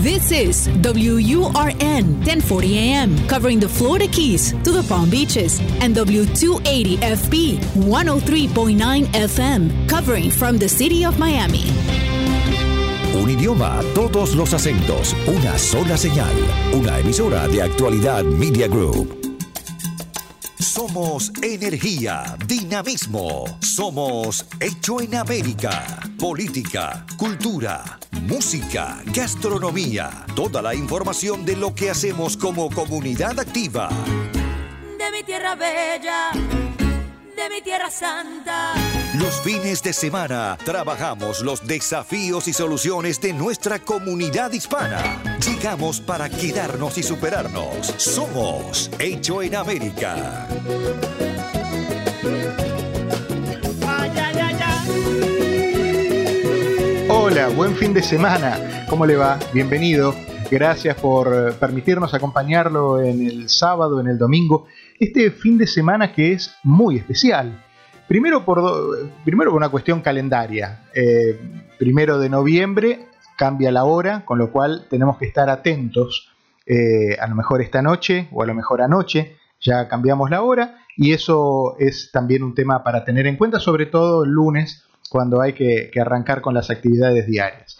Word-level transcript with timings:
This 0.00 0.32
is 0.32 0.68
WURN 0.68 2.24
1040 2.24 2.78
AM, 2.78 3.28
covering 3.28 3.60
the 3.60 3.68
Florida 3.68 4.08
Keys 4.08 4.52
to 4.64 4.72
the 4.72 4.82
Palm 4.88 5.10
Beaches, 5.10 5.60
and 5.80 5.94
W280FB 5.94 7.58
103.9 7.58 9.06
FM, 9.12 9.88
covering 9.88 10.30
from 10.30 10.56
the 10.58 10.68
city 10.68 11.04
of 11.04 11.18
Miami. 11.18 11.64
Un 13.14 13.30
idioma, 13.30 13.80
todos 13.94 14.34
los 14.34 14.54
acentos, 14.54 15.14
una 15.28 15.58
sola 15.58 15.96
señal, 15.96 16.34
una 16.72 16.98
emisora 16.98 17.46
de 17.46 17.62
actualidad 17.62 18.24
Media 18.24 18.66
Group. 18.68 19.31
Somos 20.72 21.30
energía, 21.42 22.34
dinamismo. 22.46 23.44
Somos 23.60 24.46
hecho 24.58 25.02
en 25.02 25.14
América. 25.16 26.00
Política, 26.18 27.04
cultura, 27.18 27.98
música, 28.22 29.02
gastronomía. 29.14 30.24
Toda 30.34 30.62
la 30.62 30.74
información 30.74 31.44
de 31.44 31.56
lo 31.56 31.74
que 31.74 31.90
hacemos 31.90 32.38
como 32.38 32.70
comunidad 32.70 33.38
activa. 33.38 33.90
De 34.98 35.10
mi 35.10 35.22
tierra 35.24 35.56
bella, 35.56 36.30
de 36.32 37.50
mi 37.50 37.60
tierra 37.60 37.90
santa. 37.90 39.01
Los 39.14 39.42
fines 39.42 39.82
de 39.82 39.92
semana 39.92 40.56
trabajamos 40.64 41.42
los 41.42 41.66
desafíos 41.66 42.48
y 42.48 42.54
soluciones 42.54 43.20
de 43.20 43.34
nuestra 43.34 43.78
comunidad 43.78 44.50
hispana. 44.52 45.38
Llegamos 45.46 46.00
para 46.00 46.30
quedarnos 46.30 46.96
y 46.96 47.02
superarnos. 47.02 47.88
Somos 47.98 48.90
Hecho 48.98 49.42
en 49.42 49.54
América. 49.54 50.48
Hola, 57.10 57.48
buen 57.48 57.76
fin 57.76 57.92
de 57.92 58.02
semana. 58.02 58.86
¿Cómo 58.88 59.04
le 59.04 59.16
va? 59.16 59.38
Bienvenido. 59.52 60.14
Gracias 60.50 60.96
por 60.96 61.28
eh, 61.34 61.52
permitirnos 61.52 62.14
acompañarlo 62.14 62.98
en 63.02 63.26
el 63.26 63.50
sábado, 63.50 64.00
en 64.00 64.06
el 64.06 64.16
domingo. 64.16 64.66
Este 64.98 65.30
fin 65.30 65.58
de 65.58 65.66
semana 65.66 66.14
que 66.14 66.32
es 66.32 66.54
muy 66.62 66.96
especial. 66.96 67.61
Primero 68.12 68.44
por, 68.44 68.60
primero 69.24 69.54
una 69.54 69.70
cuestión 69.70 70.02
calendaria. 70.02 70.84
Eh, 70.94 71.64
primero 71.78 72.18
de 72.18 72.28
noviembre 72.28 73.06
cambia 73.38 73.72
la 73.72 73.84
hora, 73.84 74.26
con 74.26 74.36
lo 74.36 74.52
cual 74.52 74.84
tenemos 74.90 75.16
que 75.16 75.24
estar 75.24 75.48
atentos. 75.48 76.28
Eh, 76.66 77.16
a 77.18 77.26
lo 77.26 77.34
mejor 77.34 77.62
esta 77.62 77.80
noche 77.80 78.28
o 78.30 78.42
a 78.42 78.46
lo 78.46 78.52
mejor 78.52 78.82
anoche 78.82 79.38
ya 79.62 79.88
cambiamos 79.88 80.28
la 80.28 80.42
hora 80.42 80.76
y 80.94 81.12
eso 81.12 81.74
es 81.78 82.10
también 82.12 82.42
un 82.42 82.54
tema 82.54 82.84
para 82.84 83.02
tener 83.02 83.26
en 83.26 83.38
cuenta, 83.38 83.58
sobre 83.58 83.86
todo 83.86 84.24
el 84.24 84.30
lunes 84.30 84.84
cuando 85.08 85.40
hay 85.40 85.54
que 85.54 85.90
arrancar 85.98 86.42
con 86.42 86.52
las 86.52 86.68
actividades 86.68 87.26
diarias. 87.26 87.78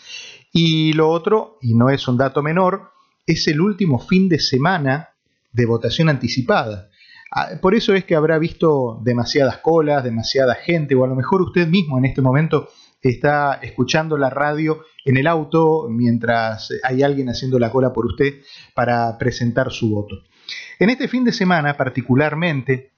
Y 0.50 0.94
lo 0.94 1.11
otro, 1.11 1.58
y 1.61 1.74
no 1.74 1.91
es 1.91 2.08
un 2.08 2.17
dato 2.17 2.42
menor, 2.42 2.92
es 3.27 3.48
el 3.48 3.61
último 3.61 3.98
fin 3.98 4.30
de 4.30 4.39
semana 4.39 5.11
de 5.52 5.67
votación 5.67 6.08
anticipada. 6.08 6.89
Ah, 7.34 7.52
por 7.62 7.75
eso 7.75 7.94
es 7.94 8.05
que 8.05 8.14
habrá 8.14 8.38
visto 8.38 9.00
demasiadas 9.02 9.56
colas, 9.58 10.05
demasiada 10.05 10.55
gente, 10.55 10.94
o 10.94 11.02
a 11.02 11.08
lo 11.08 11.14
mejor 11.14 11.41
usted 11.41 11.66
mismo 11.66 11.97
en 11.97 12.05
este 12.05 12.20
momento 12.20 12.69
está 13.00 13.55
escuchando 13.55 14.19
la 14.19 14.28
radio 14.28 14.84
en 15.06 15.16
el 15.16 15.27
auto 15.27 15.86
mientras 15.89 16.70
hay 16.84 17.02
alguien 17.02 17.30
haciendo 17.30 17.58
la 17.58 17.70
cola 17.70 17.91
por 17.91 18.05
usted 18.05 18.34
para 18.74 19.16
presentar 19.16 19.72
su 19.72 19.89
voto. 19.89 20.16
En 20.78 20.91
este 20.91 21.08
fin 21.08 21.24
de 21.24 21.33
semana 21.33 21.74
particularmente 21.74 22.92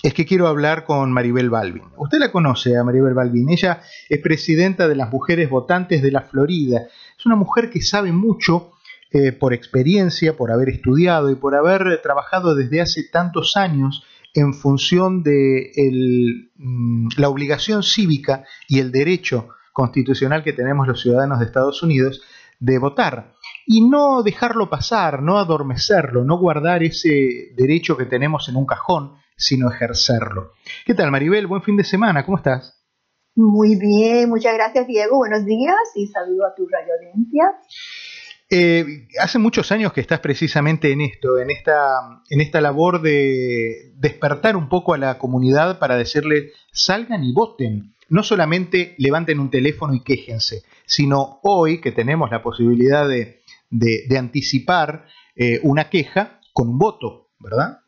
es 0.00 0.14
que 0.14 0.26
quiero 0.26 0.46
hablar 0.46 0.84
con 0.84 1.10
Maribel 1.10 1.50
Balvin. 1.50 1.82
Usted 1.96 2.18
la 2.18 2.30
conoce 2.30 2.76
a 2.76 2.84
Maribel 2.84 3.14
Balvin. 3.14 3.48
Ella 3.48 3.80
es 4.08 4.20
presidenta 4.20 4.86
de 4.86 4.94
las 4.94 5.10
mujeres 5.10 5.50
votantes 5.50 6.02
de 6.02 6.12
la 6.12 6.22
Florida. 6.22 6.86
Es 7.18 7.26
una 7.26 7.34
mujer 7.34 7.68
que 7.68 7.82
sabe 7.82 8.12
mucho 8.12 8.75
eh, 9.10 9.32
por 9.32 9.54
experiencia, 9.54 10.36
por 10.36 10.50
haber 10.50 10.68
estudiado 10.68 11.30
y 11.30 11.36
por 11.36 11.54
haber 11.54 12.00
trabajado 12.02 12.54
desde 12.54 12.80
hace 12.80 13.04
tantos 13.04 13.56
años 13.56 14.04
en 14.34 14.52
función 14.52 15.22
de 15.22 15.72
mm, 16.56 17.08
la 17.16 17.28
obligación 17.28 17.82
cívica 17.82 18.44
y 18.68 18.80
el 18.80 18.92
derecho 18.92 19.48
constitucional 19.72 20.42
que 20.42 20.52
tenemos 20.52 20.86
los 20.86 21.00
ciudadanos 21.00 21.38
de 21.38 21.46
Estados 21.46 21.82
Unidos 21.82 22.22
de 22.58 22.78
votar 22.78 23.34
y 23.66 23.88
no 23.88 24.22
dejarlo 24.22 24.70
pasar, 24.70 25.22
no 25.22 25.38
adormecerlo, 25.38 26.24
no 26.24 26.38
guardar 26.38 26.82
ese 26.82 27.52
derecho 27.56 27.96
que 27.96 28.06
tenemos 28.06 28.48
en 28.48 28.56
un 28.56 28.66
cajón, 28.66 29.16
sino 29.36 29.70
ejercerlo. 29.70 30.52
¿Qué 30.84 30.94
tal 30.94 31.10
Maribel? 31.10 31.46
Buen 31.46 31.62
fin 31.62 31.76
de 31.76 31.84
semana, 31.84 32.24
¿cómo 32.24 32.38
estás? 32.38 32.82
Muy 33.34 33.78
bien, 33.78 34.30
muchas 34.30 34.54
gracias 34.54 34.86
Diego, 34.86 35.18
buenos 35.18 35.44
días 35.44 35.76
y 35.94 36.06
saludo 36.06 36.46
a 36.46 36.54
tu 36.54 36.66
radio. 36.66 36.94
Eh, 38.48 39.08
hace 39.20 39.40
muchos 39.40 39.72
años 39.72 39.92
que 39.92 40.00
estás 40.00 40.20
precisamente 40.20 40.92
en 40.92 41.00
esto, 41.00 41.38
en 41.38 41.50
esta, 41.50 42.22
en 42.30 42.40
esta 42.40 42.60
labor 42.60 43.02
de 43.02 43.92
despertar 43.96 44.56
un 44.56 44.68
poco 44.68 44.94
a 44.94 44.98
la 44.98 45.18
comunidad 45.18 45.80
para 45.80 45.96
decirle 45.96 46.52
salgan 46.72 47.24
y 47.24 47.32
voten. 47.32 47.94
No 48.08 48.22
solamente 48.22 48.94
levanten 48.98 49.40
un 49.40 49.50
teléfono 49.50 49.94
y 49.94 50.04
quéjense, 50.04 50.62
sino 50.84 51.40
hoy 51.42 51.80
que 51.80 51.90
tenemos 51.90 52.30
la 52.30 52.40
posibilidad 52.40 53.08
de, 53.08 53.40
de, 53.70 54.16
anticipar 54.16 55.06
eh, 55.34 55.58
una 55.64 55.90
queja 55.90 56.40
con 56.52 56.68
un 56.68 56.78
voto, 56.78 57.30
¿verdad? 57.40 57.80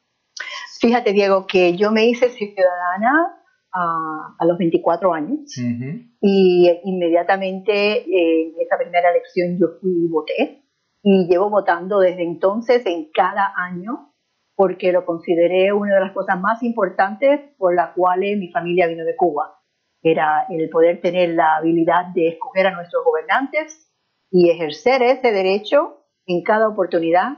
Fíjate, 0.80 1.12
Diego, 1.12 1.46
que 1.46 1.76
yo 1.76 1.92
me 1.92 2.06
hice 2.06 2.30
ciudadana 2.30 3.37
a, 3.72 4.34
a 4.38 4.46
los 4.46 4.58
24 4.58 5.12
años 5.12 5.40
Uh 5.58 5.60
-huh. 5.62 6.16
y 6.20 6.68
inmediatamente 6.84 7.72
eh, 7.72 8.48
en 8.48 8.60
esa 8.60 8.76
primera 8.78 9.10
elección 9.10 9.58
yo 9.58 9.78
fui 9.80 10.04
y 10.04 10.08
voté 10.08 10.62
y 11.02 11.26
llevo 11.28 11.50
votando 11.50 12.00
desde 12.00 12.22
entonces 12.22 12.84
en 12.86 13.08
cada 13.12 13.52
año 13.56 14.12
porque 14.56 14.90
lo 14.90 15.04
consideré 15.04 15.72
una 15.72 15.94
de 15.94 16.00
las 16.00 16.12
cosas 16.12 16.40
más 16.40 16.62
importantes 16.64 17.40
por 17.58 17.74
la 17.74 17.92
cual 17.94 18.20
mi 18.20 18.50
familia 18.50 18.88
vino 18.88 19.04
de 19.04 19.14
Cuba. 19.14 19.54
Era 20.02 20.46
el 20.50 20.68
poder 20.68 21.00
tener 21.00 21.30
la 21.30 21.56
habilidad 21.56 22.06
de 22.14 22.28
escoger 22.28 22.66
a 22.66 22.74
nuestros 22.74 23.04
gobernantes 23.04 23.88
y 24.30 24.50
ejercer 24.50 25.02
ese 25.02 25.30
derecho 25.32 26.04
en 26.26 26.42
cada 26.42 26.68
oportunidad 26.68 27.32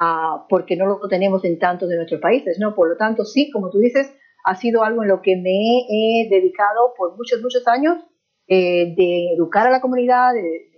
uh, 0.00 0.46
porque 0.48 0.76
no 0.76 0.86
lo 0.86 0.98
tenemos 1.08 1.44
en 1.44 1.58
tantos 1.58 1.88
de 1.90 1.96
nuestros 1.96 2.20
países, 2.20 2.58
¿no? 2.58 2.74
Por 2.74 2.88
lo 2.88 2.96
tanto, 2.96 3.24
sí, 3.24 3.50
como 3.50 3.68
tú 3.70 3.78
dices, 3.78 4.12
ha 4.44 4.56
sido 4.56 4.84
algo 4.84 5.02
en 5.02 5.08
lo 5.08 5.22
que 5.22 5.36
me 5.36 5.86
he 5.88 6.28
dedicado 6.28 6.94
por 6.96 7.16
muchos, 7.16 7.40
muchos 7.40 7.66
años, 7.68 7.98
eh, 8.46 8.94
de 8.96 9.34
educar 9.34 9.66
a 9.66 9.70
la 9.70 9.80
comunidad, 9.80 10.32
de, 10.34 10.68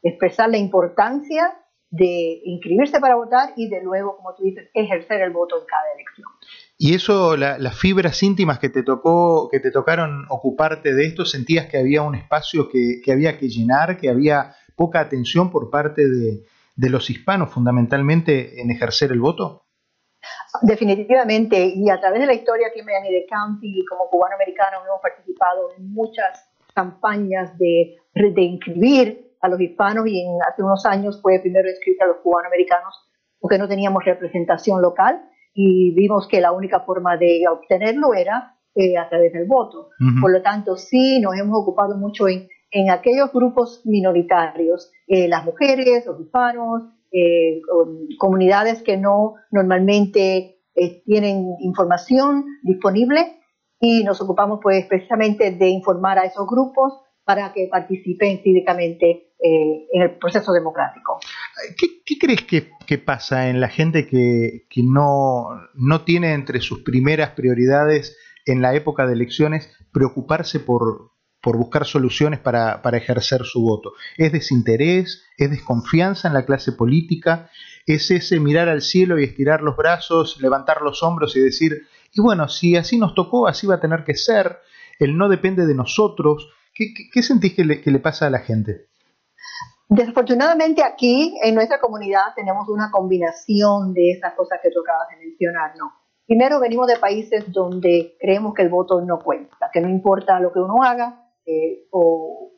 expresar 0.00 0.48
la 0.48 0.58
importancia 0.58 1.52
de 1.90 2.40
inscribirse 2.44 3.00
para 3.00 3.16
votar 3.16 3.52
y 3.56 3.68
de 3.68 3.82
luego, 3.82 4.16
como 4.16 4.34
tú 4.34 4.44
dices, 4.44 4.68
ejercer 4.74 5.22
el 5.22 5.32
voto 5.32 5.58
en 5.58 5.66
cada 5.66 5.92
elección. 5.94 6.28
Y 6.76 6.94
eso, 6.94 7.36
la, 7.36 7.58
las 7.58 7.76
fibras 7.76 8.22
íntimas 8.22 8.58
que 8.58 8.68
te 8.68 8.82
tocó, 8.84 9.48
que 9.50 9.58
te 9.58 9.72
tocaron 9.72 10.26
ocuparte 10.28 10.94
de 10.94 11.06
esto, 11.06 11.24
sentías 11.24 11.66
que 11.66 11.78
había 11.78 12.02
un 12.02 12.14
espacio 12.14 12.68
que, 12.68 13.00
que 13.02 13.10
había 13.10 13.38
que 13.38 13.48
llenar, 13.48 13.98
que 13.98 14.08
había 14.08 14.54
poca 14.76 15.00
atención 15.00 15.50
por 15.50 15.70
parte 15.70 16.08
de, 16.08 16.44
de 16.78 16.90
los 16.90 17.10
hispanos 17.10 17.50
fundamentalmente 17.50 18.60
en 18.60 18.70
ejercer 18.70 19.10
el 19.10 19.18
voto? 19.18 19.64
Definitivamente, 20.62 21.72
y 21.74 21.88
a 21.90 22.00
través 22.00 22.20
de 22.20 22.26
la 22.26 22.34
historia 22.34 22.68
aquí 22.68 22.80
en 22.80 22.86
Miami-Dade 22.86 23.26
County, 23.28 23.84
como 23.88 24.08
cubano-americano, 24.10 24.78
hemos 24.84 25.00
participado 25.00 25.70
en 25.76 25.92
muchas 25.92 26.48
campañas 26.74 27.56
de, 27.58 27.96
de 28.14 28.42
inscribir 28.42 29.34
a 29.40 29.48
los 29.48 29.60
hispanos 29.60 30.06
y 30.06 30.20
en, 30.20 30.38
hace 30.48 30.62
unos 30.62 30.84
años 30.86 31.20
fue 31.22 31.38
primero 31.40 31.68
inscribir 31.68 32.02
a 32.02 32.06
los 32.06 32.16
cubano-americanos 32.18 32.94
porque 33.40 33.58
no 33.58 33.68
teníamos 33.68 34.04
representación 34.04 34.82
local 34.82 35.22
y 35.54 35.94
vimos 35.94 36.26
que 36.28 36.40
la 36.40 36.52
única 36.52 36.80
forma 36.80 37.16
de 37.16 37.44
obtenerlo 37.48 38.14
era 38.14 38.56
eh, 38.74 38.96
a 38.96 39.08
través 39.08 39.32
del 39.32 39.46
voto. 39.46 39.90
Uh 40.00 40.04
-huh. 40.04 40.20
Por 40.20 40.32
lo 40.32 40.42
tanto, 40.42 40.76
sí 40.76 41.20
nos 41.20 41.34
hemos 41.38 41.56
ocupado 41.62 41.96
mucho 41.96 42.28
en, 42.28 42.48
en 42.70 42.90
aquellos 42.90 43.32
grupos 43.32 43.82
minoritarios, 43.84 44.92
eh, 45.06 45.28
las 45.28 45.44
mujeres, 45.44 46.06
los 46.06 46.20
hispanos, 46.20 46.82
eh, 47.12 47.60
comunidades 48.18 48.82
que 48.82 48.96
no 48.96 49.34
normalmente 49.50 50.60
eh, 50.74 51.02
tienen 51.04 51.46
información 51.60 52.44
disponible 52.62 53.40
y 53.80 54.04
nos 54.04 54.20
ocupamos 54.20 54.60
pues 54.62 54.86
precisamente 54.86 55.52
de 55.52 55.68
informar 55.68 56.18
a 56.18 56.24
esos 56.24 56.46
grupos 56.46 56.92
para 57.24 57.52
que 57.52 57.68
participen 57.70 58.40
cívicamente 58.42 59.34
eh, 59.38 59.86
en 59.92 60.02
el 60.02 60.18
proceso 60.18 60.52
democrático. 60.52 61.18
¿Qué, 61.76 62.02
qué 62.04 62.18
crees 62.18 62.42
que, 62.42 62.70
que, 62.86 62.98
pasa 62.98 63.50
en 63.50 63.60
la 63.60 63.68
gente 63.68 64.06
que, 64.06 64.66
que 64.68 64.82
no, 64.82 65.48
no 65.74 66.04
tiene 66.04 66.32
entre 66.32 66.60
sus 66.60 66.82
primeras 66.82 67.30
prioridades 67.30 68.16
en 68.46 68.62
la 68.62 68.74
época 68.74 69.06
de 69.06 69.12
elecciones 69.12 69.70
preocuparse 69.92 70.60
por, 70.60 71.12
por 71.40 71.56
buscar 71.56 71.86
soluciones 71.86 72.40
para, 72.40 72.82
para, 72.82 72.98
ejercer 72.98 73.44
su 73.44 73.62
voto. 73.62 73.92
¿Es 74.16 74.32
desinterés? 74.32 75.24
¿Es 75.36 75.50
desconfianza 75.50 76.28
en 76.28 76.34
la 76.34 76.44
clase 76.44 76.72
política? 76.72 77.50
¿Es 77.86 78.10
ese 78.10 78.40
mirar 78.40 78.68
al 78.68 78.82
cielo 78.82 79.18
y 79.18 79.24
estirar 79.24 79.62
los 79.62 79.76
brazos, 79.76 80.40
levantar 80.40 80.82
los 80.82 81.02
hombros 81.02 81.36
y 81.36 81.40
decir, 81.40 81.86
y 82.12 82.20
bueno, 82.20 82.48
si 82.48 82.76
así 82.76 82.98
nos 82.98 83.14
tocó, 83.14 83.46
así 83.46 83.66
va 83.66 83.76
a 83.76 83.80
tener 83.80 84.04
que 84.04 84.14
ser, 84.14 84.58
el 84.98 85.16
no 85.16 85.28
depende 85.28 85.66
de 85.66 85.74
nosotros? 85.74 86.50
¿Qué, 86.74 86.92
qué, 87.12 87.22
sentís 87.22 87.54
que 87.54 87.64
le, 87.64 87.80
que 87.80 87.90
le, 87.90 87.98
pasa 87.98 88.26
a 88.26 88.30
la 88.30 88.40
gente? 88.40 88.88
Desafortunadamente 89.88 90.82
aquí 90.82 91.34
en 91.42 91.54
nuestra 91.54 91.80
comunidad 91.80 92.34
tenemos 92.36 92.68
una 92.68 92.90
combinación 92.90 93.94
de 93.94 94.10
esas 94.12 94.34
cosas 94.34 94.60
que 94.62 94.70
tú 94.70 94.80
acabas 94.80 95.08
de 95.08 95.24
mencionar, 95.24 95.72
¿no? 95.78 95.92
Primero 96.26 96.60
venimos 96.60 96.86
de 96.86 96.98
países 96.98 97.50
donde 97.50 98.14
creemos 98.20 98.52
que 98.52 98.60
el 98.60 98.68
voto 98.68 99.00
no 99.00 99.18
cuenta, 99.18 99.70
que 99.72 99.80
no 99.80 99.88
importa 99.88 100.38
lo 100.40 100.52
que 100.52 100.58
uno 100.58 100.82
haga, 100.82 101.27
eh, 101.50 101.86
o 101.92 102.52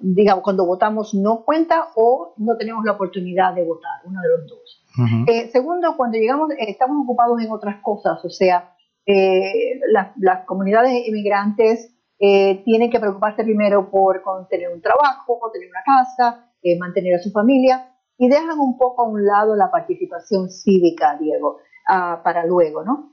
digamos 0.00 0.42
cuando 0.42 0.66
votamos 0.66 1.14
no 1.14 1.44
cuenta 1.44 1.90
o 1.94 2.34
no 2.38 2.56
tenemos 2.56 2.84
la 2.84 2.92
oportunidad 2.92 3.54
de 3.54 3.62
votar, 3.62 4.00
uno 4.04 4.20
de 4.20 4.28
los 4.30 4.48
dos. 4.48 4.84
Eh, 5.28 5.48
segundo, 5.52 5.96
cuando 5.96 6.18
llegamos 6.18 6.50
eh, 6.50 6.56
estamos 6.66 7.04
ocupados 7.04 7.40
en 7.40 7.52
otras 7.52 7.80
cosas, 7.82 8.24
o 8.24 8.30
sea, 8.30 8.74
las 9.06 10.44
comunidades 10.44 11.06
inmigrantes 11.06 11.94
tienen 12.18 12.90
que 12.90 12.98
preocuparse 12.98 13.44
primero 13.44 13.90
por 13.90 14.22
tener 14.50 14.70
un 14.70 14.80
trabajo, 14.80 15.38
tener 15.52 15.68
una 15.68 15.82
casa, 15.84 16.52
mantener 16.80 17.14
a 17.14 17.22
su 17.22 17.30
familia 17.30 17.94
y 18.18 18.28
dejan 18.28 18.58
un 18.58 18.76
poco 18.76 19.04
a 19.04 19.08
un 19.08 19.24
lado 19.24 19.54
la 19.54 19.70
participación 19.70 20.50
cívica, 20.50 21.16
Diego, 21.20 21.58
ah, 21.88 22.20
para 22.24 22.44
luego, 22.44 22.82
¿no? 22.82 23.12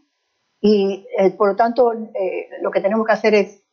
Y 0.59 1.05
por 1.37 1.49
lo 1.49 1.55
tanto, 1.55 1.93
lo 1.93 2.71
que 2.71 2.81
tenemos 2.81 3.05
que 3.05 3.13
hacer 3.13 3.35
es 3.35 3.63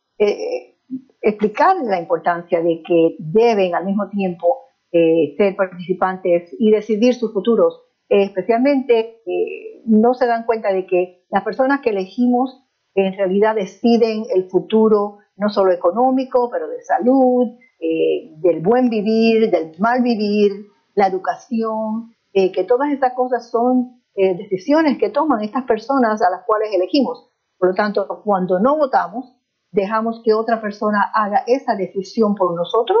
explicar 1.21 1.75
la 1.83 1.99
importancia 1.99 2.61
de 2.61 2.81
que 2.81 3.15
deben 3.19 3.75
al 3.75 3.85
mismo 3.85 4.09
tiempo 4.09 4.67
eh, 4.91 5.35
ser 5.35 5.55
participantes 5.55 6.55
y 6.57 6.71
decidir 6.71 7.13
sus 7.13 7.33
futuros. 7.33 7.83
especialmente 8.09 9.21
eh, 9.25 9.83
no 9.85 10.13
se 10.13 10.25
dan 10.25 10.45
cuenta 10.45 10.71
de 10.71 10.85
que 10.85 11.25
las 11.29 11.43
personas 11.43 11.81
que 11.81 11.89
elegimos 11.89 12.63
en 12.95 13.13
realidad 13.17 13.55
deciden 13.55 14.23
el 14.33 14.49
futuro 14.49 15.17
no 15.35 15.49
solo 15.49 15.73
económico, 15.73 16.49
pero 16.49 16.69
de 16.69 16.81
salud, 16.81 17.47
eh, 17.79 18.31
del 18.37 18.61
buen 18.61 18.89
vivir, 18.89 19.51
del 19.51 19.73
mal 19.77 20.01
vivir, 20.01 20.67
la 20.95 21.07
educación, 21.07 22.15
que 22.33 22.63
todas 22.67 22.91
estas 22.91 23.13
cosas 23.13 23.49
son 23.49 24.03
decisiones 24.15 24.99
que 24.99 25.09
toman 25.09 25.43
estas 25.43 25.63
personas 25.63 26.21
a 26.21 26.29
las 26.29 26.43
cuales 26.45 26.69
elegimos. 26.73 27.31
Por 27.57 27.69
lo 27.69 27.75
tanto, 27.75 28.07
cuando 28.23 28.59
no 28.59 28.77
votamos, 28.77 29.36
dejamos 29.71 30.21
que 30.23 30.33
otra 30.33 30.61
persona 30.61 31.11
haga 31.13 31.43
esa 31.47 31.75
decisión 31.75 32.35
por 32.35 32.55
nosotros 32.55 32.99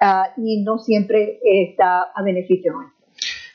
ah, 0.00 0.28
y 0.36 0.62
no 0.62 0.78
siempre 0.78 1.40
está 1.42 2.02
a 2.14 2.22
beneficio 2.22 2.72
nuestro. 2.72 2.96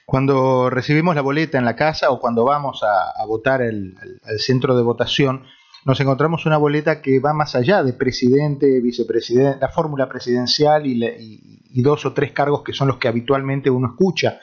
Cuando 0.06 0.70
recibimos 0.70 1.16
la 1.16 1.22
boleta 1.22 1.58
en 1.58 1.66
la 1.66 1.76
casa 1.76 2.12
o 2.12 2.20
cuando 2.20 2.44
vamos 2.44 2.84
a, 2.84 3.26
votar 3.26 3.62
al 3.62 3.96
centro 4.40 4.76
de 4.76 4.84
votación, 4.84 5.46
nos 5.84 6.00
encontramos 6.00 6.46
una 6.46 6.58
boleta 6.58 7.02
que 7.02 7.20
va 7.20 7.34
más 7.34 7.56
allá 7.56 7.84
de 7.84 7.94
presidente, 7.94 8.82
vicepresidente, 8.82 9.60
la 9.60 9.70
fórmula 9.70 10.08
presidencial 10.08 10.86
y, 10.86 11.82
dos 11.82 12.06
o 12.06 12.14
tres 12.14 12.34
cargos 12.34 12.62
que 12.64 12.74
son 12.74 12.88
los 12.90 12.98
que 12.98 13.08
habitualmente 13.08 13.70
uno 13.70 13.88
escucha. 13.88 14.40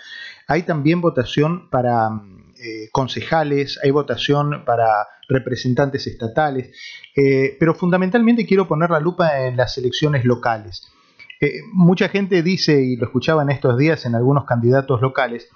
Hay 0.49 0.63
también 0.63 1.01
votación 1.01 1.69
para 1.71 2.09
eh, 2.57 2.89
concejales, 2.91 3.79
hay 3.85 3.91
votación 3.91 4.65
para 4.65 5.07
representantes 5.29 6.07
estatales, 6.07 6.71
eh, 7.15 7.57
pero 7.61 7.75
fundamentalmente 7.75 8.47
quiero 8.47 8.67
poner 8.67 8.91
la 8.91 9.01
lupa 9.01 9.47
en 9.47 9.57
las 9.57 9.77
elecciones 9.79 10.25
locales. 10.25 10.89
Eh, 11.41 11.61
mucha 11.73 12.09
gente 12.09 12.43
dice, 12.43 12.83
y 12.83 12.97
lo 12.97 13.07
escuchaba 13.07 13.43
en 13.43 13.51
estos 13.51 13.79
días 13.79 14.05
en 14.07 14.15
algunos 14.15 14.45
candidatos 14.45 15.01
locales, 15.01 15.49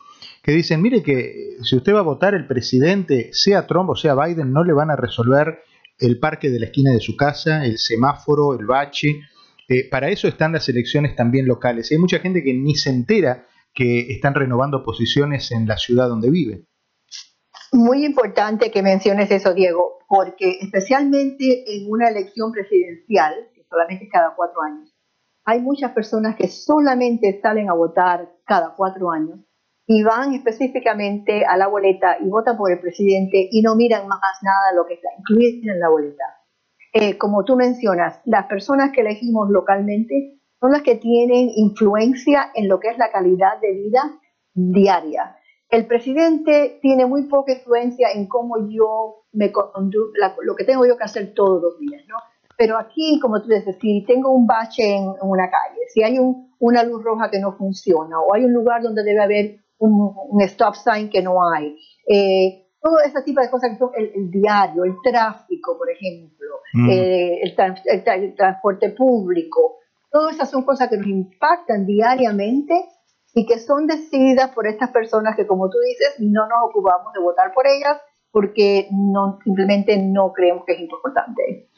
que 0.42 0.52
dicen, 0.52 0.82
mire 0.82 1.02
que 1.02 1.56
si 1.62 1.76
usted 1.76 1.94
va 1.94 2.00
a 2.00 2.02
votar 2.02 2.34
el 2.34 2.46
presidente, 2.46 3.30
sea 3.32 3.66
Trump 3.66 3.90
o 3.90 3.96
sea 3.96 4.14
Biden, 4.14 4.52
no 4.52 4.62
le 4.64 4.72
van 4.72 4.90
a 4.90 4.96
resolver 4.96 5.60
el 5.98 6.18
parque 6.18 6.50
de 6.50 6.60
la 6.60 6.66
esquina 6.66 6.92
de 6.92 7.00
su 7.00 7.16
casa, 7.16 7.64
el 7.64 7.78
semáforo, 7.78 8.58
el 8.58 8.66
bache. 8.66 9.20
Eh, 9.68 9.88
para 9.88 10.10
eso 10.10 10.28
están 10.28 10.52
las 10.52 10.68
elecciones 10.68 11.16
también 11.16 11.46
locales. 11.46 11.90
hay 11.92 11.98
mucha 11.98 12.18
gente 12.18 12.42
que 12.42 12.54
ni 12.54 12.74
se 12.74 12.90
entera 12.90 13.46
que 13.72 14.12
están 14.12 14.34
renovando 14.34 14.84
posiciones 14.84 15.50
en 15.52 15.66
la 15.66 15.78
ciudad 15.78 16.08
donde 16.08 16.30
vive. 16.30 16.66
Muy 17.74 18.04
importante 18.04 18.70
que 18.70 18.82
menciones 18.82 19.30
eso, 19.30 19.54
Diego, 19.54 20.00
porque 20.06 20.58
especialmente 20.60 21.64
en 21.74 21.90
una 21.90 22.10
elección 22.10 22.52
presidencial, 22.52 23.48
que 23.54 23.64
solamente 23.64 24.04
es 24.04 24.10
cada 24.10 24.34
cuatro 24.36 24.60
años, 24.60 24.94
hay 25.46 25.62
muchas 25.62 25.92
personas 25.92 26.36
que 26.36 26.48
solamente 26.48 27.40
salen 27.40 27.70
a 27.70 27.72
votar 27.72 28.30
cada 28.44 28.74
cuatro 28.76 29.10
años 29.10 29.40
y 29.86 30.02
van 30.02 30.34
específicamente 30.34 31.46
a 31.46 31.56
la 31.56 31.66
boleta 31.66 32.18
y 32.20 32.28
votan 32.28 32.58
por 32.58 32.70
el 32.70 32.78
presidente 32.78 33.48
y 33.50 33.62
no 33.62 33.74
miran 33.74 34.06
más 34.06 34.20
nada 34.42 34.74
lo 34.76 34.84
que 34.84 34.94
está 34.94 35.08
incluido 35.18 35.72
en 35.72 35.80
la 35.80 35.88
boleta. 35.88 36.24
Eh, 36.92 37.16
como 37.16 37.42
tú 37.42 37.56
mencionas, 37.56 38.20
las 38.26 38.48
personas 38.48 38.92
que 38.92 39.00
elegimos 39.00 39.48
localmente 39.48 40.42
son 40.60 40.72
las 40.72 40.82
que 40.82 40.96
tienen 40.96 41.48
influencia 41.56 42.50
en 42.54 42.68
lo 42.68 42.78
que 42.80 42.88
es 42.88 42.98
la 42.98 43.10
calidad 43.10 43.58
de 43.62 43.72
vida 43.72 44.20
diaria 44.52 45.36
el 45.72 45.86
presidente 45.86 46.78
tiene 46.82 47.06
muy 47.06 47.22
poca 47.22 47.54
influencia 47.54 48.08
en 48.14 48.26
cómo 48.26 48.68
yo 48.68 49.24
me 49.32 49.50
conduzco, 49.50 50.12
lo 50.42 50.54
que 50.54 50.64
tengo 50.64 50.84
yo 50.86 50.98
que 50.98 51.04
hacer 51.04 51.32
todos 51.32 51.62
los 51.62 51.78
días, 51.80 52.02
¿no? 52.06 52.16
Pero 52.58 52.76
aquí, 52.76 53.18
como 53.18 53.40
tú 53.40 53.48
dices, 53.48 53.78
si 53.80 54.04
tengo 54.06 54.30
un 54.30 54.46
bache 54.46 54.96
en, 54.96 55.14
una 55.22 55.50
calle, 55.50 55.80
si 55.88 56.02
hay 56.02 56.18
una 56.58 56.82
luz 56.84 57.02
roja 57.02 57.30
que 57.30 57.40
no 57.40 57.56
funciona, 57.56 58.20
o 58.20 58.34
hay 58.34 58.44
un 58.44 58.52
lugar 58.52 58.82
donde 58.82 59.02
debe 59.02 59.22
haber 59.22 59.60
un, 59.78 60.42
stop 60.42 60.74
sign 60.74 61.08
que 61.08 61.22
no 61.22 61.38
hay, 61.50 61.78
eh, 62.06 62.66
todo 62.82 63.00
ese 63.00 63.22
tipo 63.22 63.40
de 63.40 63.48
cosas 63.48 63.70
que 63.70 63.78
son 63.78 63.92
el, 63.96 64.30
diario, 64.30 64.84
el 64.84 64.96
tráfico, 65.02 65.78
por 65.78 65.90
ejemplo, 65.90 66.48
mm. 66.74 66.90
eh, 66.90 67.40
el, 67.44 68.34
transporte 68.36 68.90
público, 68.90 69.78
todas 70.10 70.34
esas 70.34 70.50
son 70.50 70.64
cosas 70.64 70.90
que 70.90 70.98
nos 70.98 71.06
impactan 71.06 71.86
diariamente 71.86 72.74
y 73.34 73.46
que 73.46 73.58
son 73.58 73.86
decididas 73.86 74.50
por 74.50 74.66
estas 74.66 74.90
personas 74.90 75.36
que, 75.36 75.46
como 75.46 75.68
tú 75.70 75.78
dices, 75.88 76.16
no 76.18 76.46
nos 76.48 76.70
ocupamos 76.70 77.12
de 77.12 77.20
votar 77.20 77.52
por 77.54 77.66
ellas 77.66 78.00
porque 78.30 78.88
no, 78.90 79.38
simplemente 79.44 79.96
no 79.98 80.32
creemos 80.32 80.64
que 80.66 80.72
es 80.72 80.80
importante. 80.80 81.68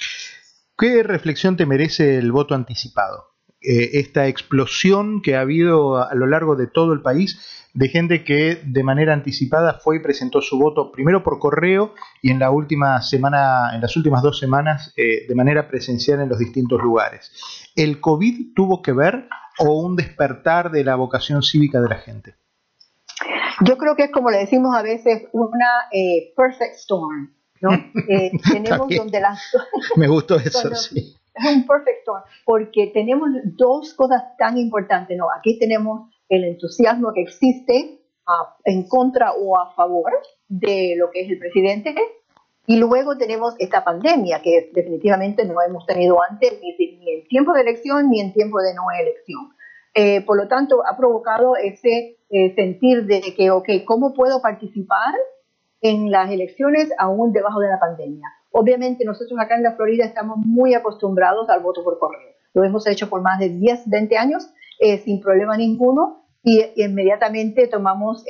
¿Qué 0.76 1.02
reflexión 1.02 1.56
te 1.56 1.66
merece 1.66 2.18
el 2.18 2.32
voto 2.32 2.54
anticipado? 2.54 3.34
Eh, 3.60 3.98
esta 3.98 4.26
explosión 4.26 5.22
que 5.22 5.36
ha 5.36 5.40
habido 5.40 5.96
a 5.96 6.14
lo 6.14 6.26
largo 6.26 6.54
de 6.54 6.66
todo 6.66 6.92
el 6.92 7.00
país 7.00 7.40
de 7.72 7.88
gente 7.88 8.22
que 8.22 8.60
de 8.64 8.82
manera 8.84 9.14
anticipada 9.14 9.80
fue 9.82 9.96
y 9.96 10.00
presentó 10.00 10.40
su 10.40 10.58
voto 10.58 10.92
primero 10.92 11.24
por 11.24 11.38
correo 11.38 11.94
y 12.22 12.30
en 12.30 12.38
la 12.38 12.50
última 12.50 13.00
semana, 13.02 13.74
en 13.74 13.80
las 13.80 13.96
últimas 13.96 14.22
dos 14.22 14.38
semanas, 14.38 14.92
eh, 14.96 15.26
de 15.26 15.34
manera 15.34 15.66
presencial 15.66 16.20
en 16.20 16.28
los 16.28 16.38
distintos 16.38 16.80
lugares. 16.80 17.32
¿El 17.74 18.00
COVID 18.00 18.54
tuvo 18.54 18.82
que 18.82 18.92
ver 18.92 19.28
o 19.58 19.80
un 19.80 19.96
despertar 19.96 20.70
de 20.70 20.84
la 20.84 20.96
vocación 20.96 21.42
cívica 21.42 21.80
de 21.80 21.88
la 21.88 21.96
gente? 21.96 22.34
Yo 23.64 23.76
creo 23.76 23.94
que 23.94 24.04
es 24.04 24.10
como 24.10 24.30
le 24.30 24.38
decimos 24.38 24.74
a 24.76 24.82
veces 24.82 25.28
una 25.32 25.88
eh, 25.92 26.32
perfect 26.36 26.76
storm, 26.76 27.34
¿no? 27.60 27.70
Eh, 28.08 28.32
tenemos 28.52 28.88
donde 28.88 29.20
las 29.20 29.40
me 29.96 30.08
gustó 30.08 30.36
eso, 30.36 30.74
sí. 30.74 31.16
Es 31.34 31.56
un 31.56 31.66
perfect 31.66 32.00
storm 32.00 32.22
porque 32.44 32.90
tenemos 32.92 33.28
dos 33.44 33.94
cosas 33.94 34.22
tan 34.38 34.58
importantes, 34.58 35.16
¿no? 35.16 35.26
Aquí 35.36 35.58
tenemos 35.58 36.10
el 36.28 36.44
entusiasmo 36.44 37.12
que 37.12 37.22
existe 37.22 38.00
ah, 38.26 38.56
en 38.64 38.88
contra 38.88 39.32
o 39.32 39.58
a 39.58 39.74
favor 39.74 40.12
de 40.48 40.94
lo 40.96 41.10
que 41.10 41.22
es 41.22 41.30
el 41.30 41.38
presidente 41.38 41.94
y 42.66 42.76
luego 42.78 43.18
tenemos 43.18 43.54
esta 43.58 43.84
pandemia 43.84 44.40
que 44.40 44.70
definitivamente 44.72 45.44
no 45.44 45.60
hemos 45.60 45.84
tenido 45.84 46.16
antes, 46.22 46.60
ni, 46.62 47.12
en 47.12 47.28
tiempo 47.28 47.52
de 47.52 47.60
elección 47.60 48.08
ni 48.08 48.20
en 48.20 48.32
tiempo 48.32 48.60
de 48.60 48.74
no 48.74 48.84
elección. 48.98 49.52
Eh, 49.92 50.22
por 50.22 50.36
lo 50.36 50.48
tanto, 50.48 50.82
ha 50.86 50.96
provocado 50.96 51.56
ese 51.56 52.16
eh, 52.30 52.54
sentir 52.54 53.04
de 53.04 53.20
que, 53.36 53.50
ok, 53.50 53.68
¿cómo 53.84 54.14
puedo 54.14 54.40
participar 54.40 55.14
en 55.82 56.10
las 56.10 56.30
elecciones 56.30 56.90
aún 56.98 57.32
debajo 57.32 57.60
de 57.60 57.68
la 57.68 57.78
pandemia? 57.78 58.26
Obviamente 58.50 59.04
nosotros 59.04 59.38
acá 59.38 59.56
en 59.56 59.62
la 59.62 59.76
Florida 59.76 60.06
estamos 60.06 60.38
muy 60.38 60.74
acostumbrados 60.74 61.50
al 61.50 61.60
voto 61.60 61.84
por 61.84 61.98
correo. 61.98 62.32
Lo 62.54 62.64
hemos 62.64 62.86
hecho 62.86 63.10
por 63.10 63.20
más 63.20 63.38
de 63.40 63.50
10, 63.50 63.90
20 63.90 64.16
años 64.16 64.48
eh, 64.80 64.98
sin 64.98 65.20
problema 65.20 65.56
ninguno 65.56 66.24
y, 66.42 66.64
inmediatamente 66.76 67.68
tomamos 67.68 68.24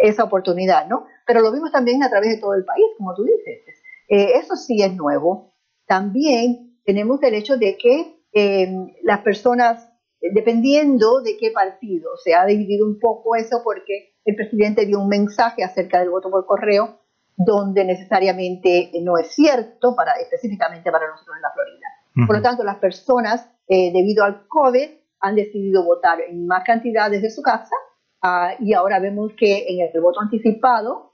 esa 0.00 0.24
oportunidad, 0.24 0.86
¿no? 0.88 1.06
Pero 1.28 1.42
lo 1.42 1.52
vimos 1.52 1.70
también 1.70 2.02
a 2.02 2.08
través 2.08 2.30
de 2.30 2.40
todo 2.40 2.54
el 2.54 2.64
país, 2.64 2.86
como 2.96 3.14
tú 3.14 3.22
dices. 3.22 3.60
Eh, 4.08 4.32
eso 4.36 4.56
sí 4.56 4.82
es 4.82 4.96
nuevo. 4.96 5.52
También 5.86 6.80
tenemos 6.86 7.22
el 7.22 7.34
hecho 7.34 7.58
de 7.58 7.76
que 7.76 8.22
em, 8.32 8.94
las 9.02 9.20
personas, 9.20 9.92
dependiendo 10.22 11.20
de 11.20 11.36
qué 11.36 11.50
partido, 11.50 12.16
se 12.24 12.34
ha 12.34 12.46
dividido 12.46 12.86
un 12.86 12.98
poco 12.98 13.36
eso 13.36 13.60
porque 13.62 14.14
el 14.24 14.36
presidente 14.36 14.86
dio 14.86 15.00
un 15.00 15.08
mensaje 15.08 15.62
acerca 15.62 15.98
del 15.98 16.08
voto 16.08 16.30
por 16.30 16.46
correo, 16.46 17.00
donde 17.36 17.84
necesariamente 17.84 18.90
no 19.02 19.18
es 19.18 19.26
cierto, 19.34 19.94
para, 19.94 20.12
específicamente 20.12 20.90
para 20.90 21.08
nosotros 21.10 21.36
en 21.36 21.42
la 21.42 21.52
Florida. 21.52 22.26
Por 22.26 22.36
lo 22.36 22.42
tanto, 22.42 22.64
las 22.64 22.78
personas, 22.78 23.46
eh, 23.68 23.92
debido 23.92 24.24
al 24.24 24.48
COVID, 24.48 24.88
han 25.20 25.34
decidido 25.34 25.84
votar 25.84 26.22
en 26.22 26.46
más 26.46 26.64
cantidad 26.64 27.10
desde 27.10 27.28
su 27.28 27.42
casa 27.42 27.76
ah, 28.22 28.54
y 28.58 28.72
ahora 28.72 28.98
vemos 28.98 29.32
que 29.38 29.66
en 29.68 29.86
el 29.92 30.00
voto 30.00 30.20
anticipado 30.22 31.07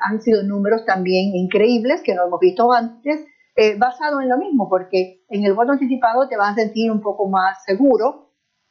han 0.00 0.20
sido 0.20 0.42
números 0.42 0.84
también 0.84 1.34
increíbles 1.34 2.02
que 2.02 2.14
no 2.14 2.26
hemos 2.26 2.40
visto 2.40 2.72
antes, 2.72 3.26
eh, 3.54 3.76
basado 3.76 4.20
en 4.20 4.30
lo 4.30 4.38
mismo, 4.38 4.68
porque 4.68 5.24
en 5.28 5.44
el 5.44 5.52
voto 5.52 5.72
anticipado 5.72 6.26
te 6.28 6.38
vas 6.38 6.52
a 6.52 6.62
sentir 6.62 6.90
un 6.90 7.02
poco 7.02 7.28
más 7.28 7.62
seguro 7.64 8.30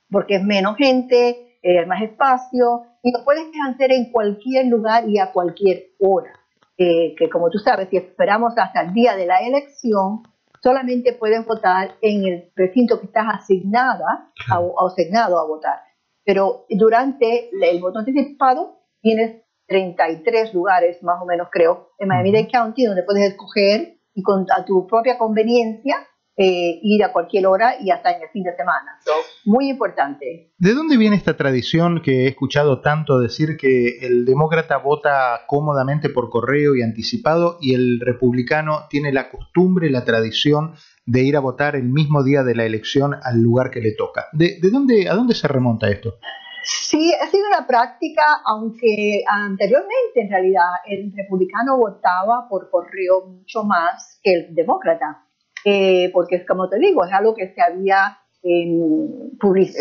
porque 0.09 0.35
es 0.35 0.43
menos 0.43 0.75
gente, 0.75 1.57
eh, 1.61 1.85
más 1.85 2.01
espacio, 2.01 2.83
y 3.01 3.11
lo 3.11 3.23
puedes 3.23 3.45
hacer 3.69 3.91
en 3.91 4.11
cualquier 4.11 4.65
lugar 4.67 5.07
y 5.07 5.19
a 5.19 5.31
cualquier 5.31 5.91
hora. 5.99 6.33
Eh, 6.77 7.15
que 7.15 7.29
como 7.29 7.49
tú 7.49 7.59
sabes, 7.59 7.89
si 7.89 7.97
esperamos 7.97 8.53
hasta 8.57 8.81
el 8.81 8.93
día 8.93 9.15
de 9.15 9.27
la 9.27 9.39
elección, 9.39 10.23
solamente 10.61 11.13
puedes 11.13 11.45
votar 11.45 11.95
en 12.01 12.25
el 12.25 12.51
recinto 12.55 12.99
que 12.99 13.05
estás 13.05 13.25
asignada 13.29 14.31
o 14.59 14.87
asignado 14.87 15.39
a 15.39 15.47
votar. 15.47 15.79
Pero 16.25 16.65
durante 16.69 17.49
el 17.61 17.79
voto 17.79 17.99
anticipado 17.99 18.79
tienes 19.01 19.40
33 19.71 20.53
lugares, 20.53 21.01
más 21.01 21.21
o 21.21 21.25
menos 21.25 21.47
creo, 21.49 21.91
en 21.97 22.09
Miami-Dade 22.09 22.49
County, 22.51 22.83
donde 22.83 23.03
puedes 23.03 23.29
escoger 23.29 23.99
y 24.13 24.21
con, 24.21 24.45
a 24.53 24.65
tu 24.65 24.85
propia 24.85 25.17
conveniencia 25.17 25.95
eh, 26.35 26.79
ir 26.81 27.05
a 27.05 27.13
cualquier 27.13 27.47
hora 27.47 27.75
y 27.79 27.89
hasta 27.89 28.11
en 28.11 28.23
el 28.23 28.29
fin 28.33 28.43
de 28.43 28.53
semana. 28.53 28.99
muy 29.45 29.69
importante. 29.69 30.51
¿De 30.57 30.73
dónde 30.73 30.97
viene 30.97 31.15
esta 31.15 31.37
tradición 31.37 32.01
que 32.01 32.25
he 32.25 32.27
escuchado 32.27 32.81
tanto 32.81 33.17
decir 33.17 33.55
que 33.55 33.99
el 34.01 34.25
demócrata 34.25 34.77
vota 34.77 35.41
cómodamente 35.47 36.09
por 36.09 36.29
correo 36.29 36.75
y 36.75 36.81
anticipado 36.81 37.57
y 37.61 37.73
el 37.73 38.01
republicano 38.01 38.87
tiene 38.89 39.13
la 39.13 39.29
costumbre, 39.29 39.89
la 39.89 40.03
tradición 40.03 40.73
de 41.05 41.21
ir 41.21 41.37
a 41.37 41.39
votar 41.39 41.77
el 41.77 41.87
mismo 41.87 42.23
día 42.23 42.43
de 42.43 42.55
la 42.55 42.65
elección 42.65 43.15
al 43.23 43.41
lugar 43.41 43.71
que 43.71 43.79
le 43.79 43.93
toca? 43.93 44.27
¿De, 44.33 44.59
de 44.61 44.69
dónde, 44.69 45.07
a 45.07 45.15
dónde 45.15 45.33
se 45.33 45.47
remonta 45.47 45.89
esto? 45.89 46.15
Sí, 46.63 47.13
ha 47.13 47.27
sido 47.27 47.47
una 47.47 47.65
práctica, 47.65 48.23
aunque 48.45 49.23
anteriormente 49.27 50.21
en 50.21 50.29
realidad 50.29 50.69
el 50.85 51.11
republicano 51.15 51.77
votaba 51.77 52.47
por 52.49 52.69
correo 52.69 53.25
mucho 53.25 53.63
más 53.63 54.19
que 54.23 54.33
el 54.33 54.55
demócrata, 54.55 55.25
eh, 55.65 56.11
porque 56.13 56.35
es 56.35 56.45
como 56.45 56.69
te 56.69 56.77
digo, 56.77 57.03
es 57.03 57.13
algo 57.13 57.33
que 57.33 57.53
se 57.53 57.61
había 57.61 58.17
en 58.43 59.37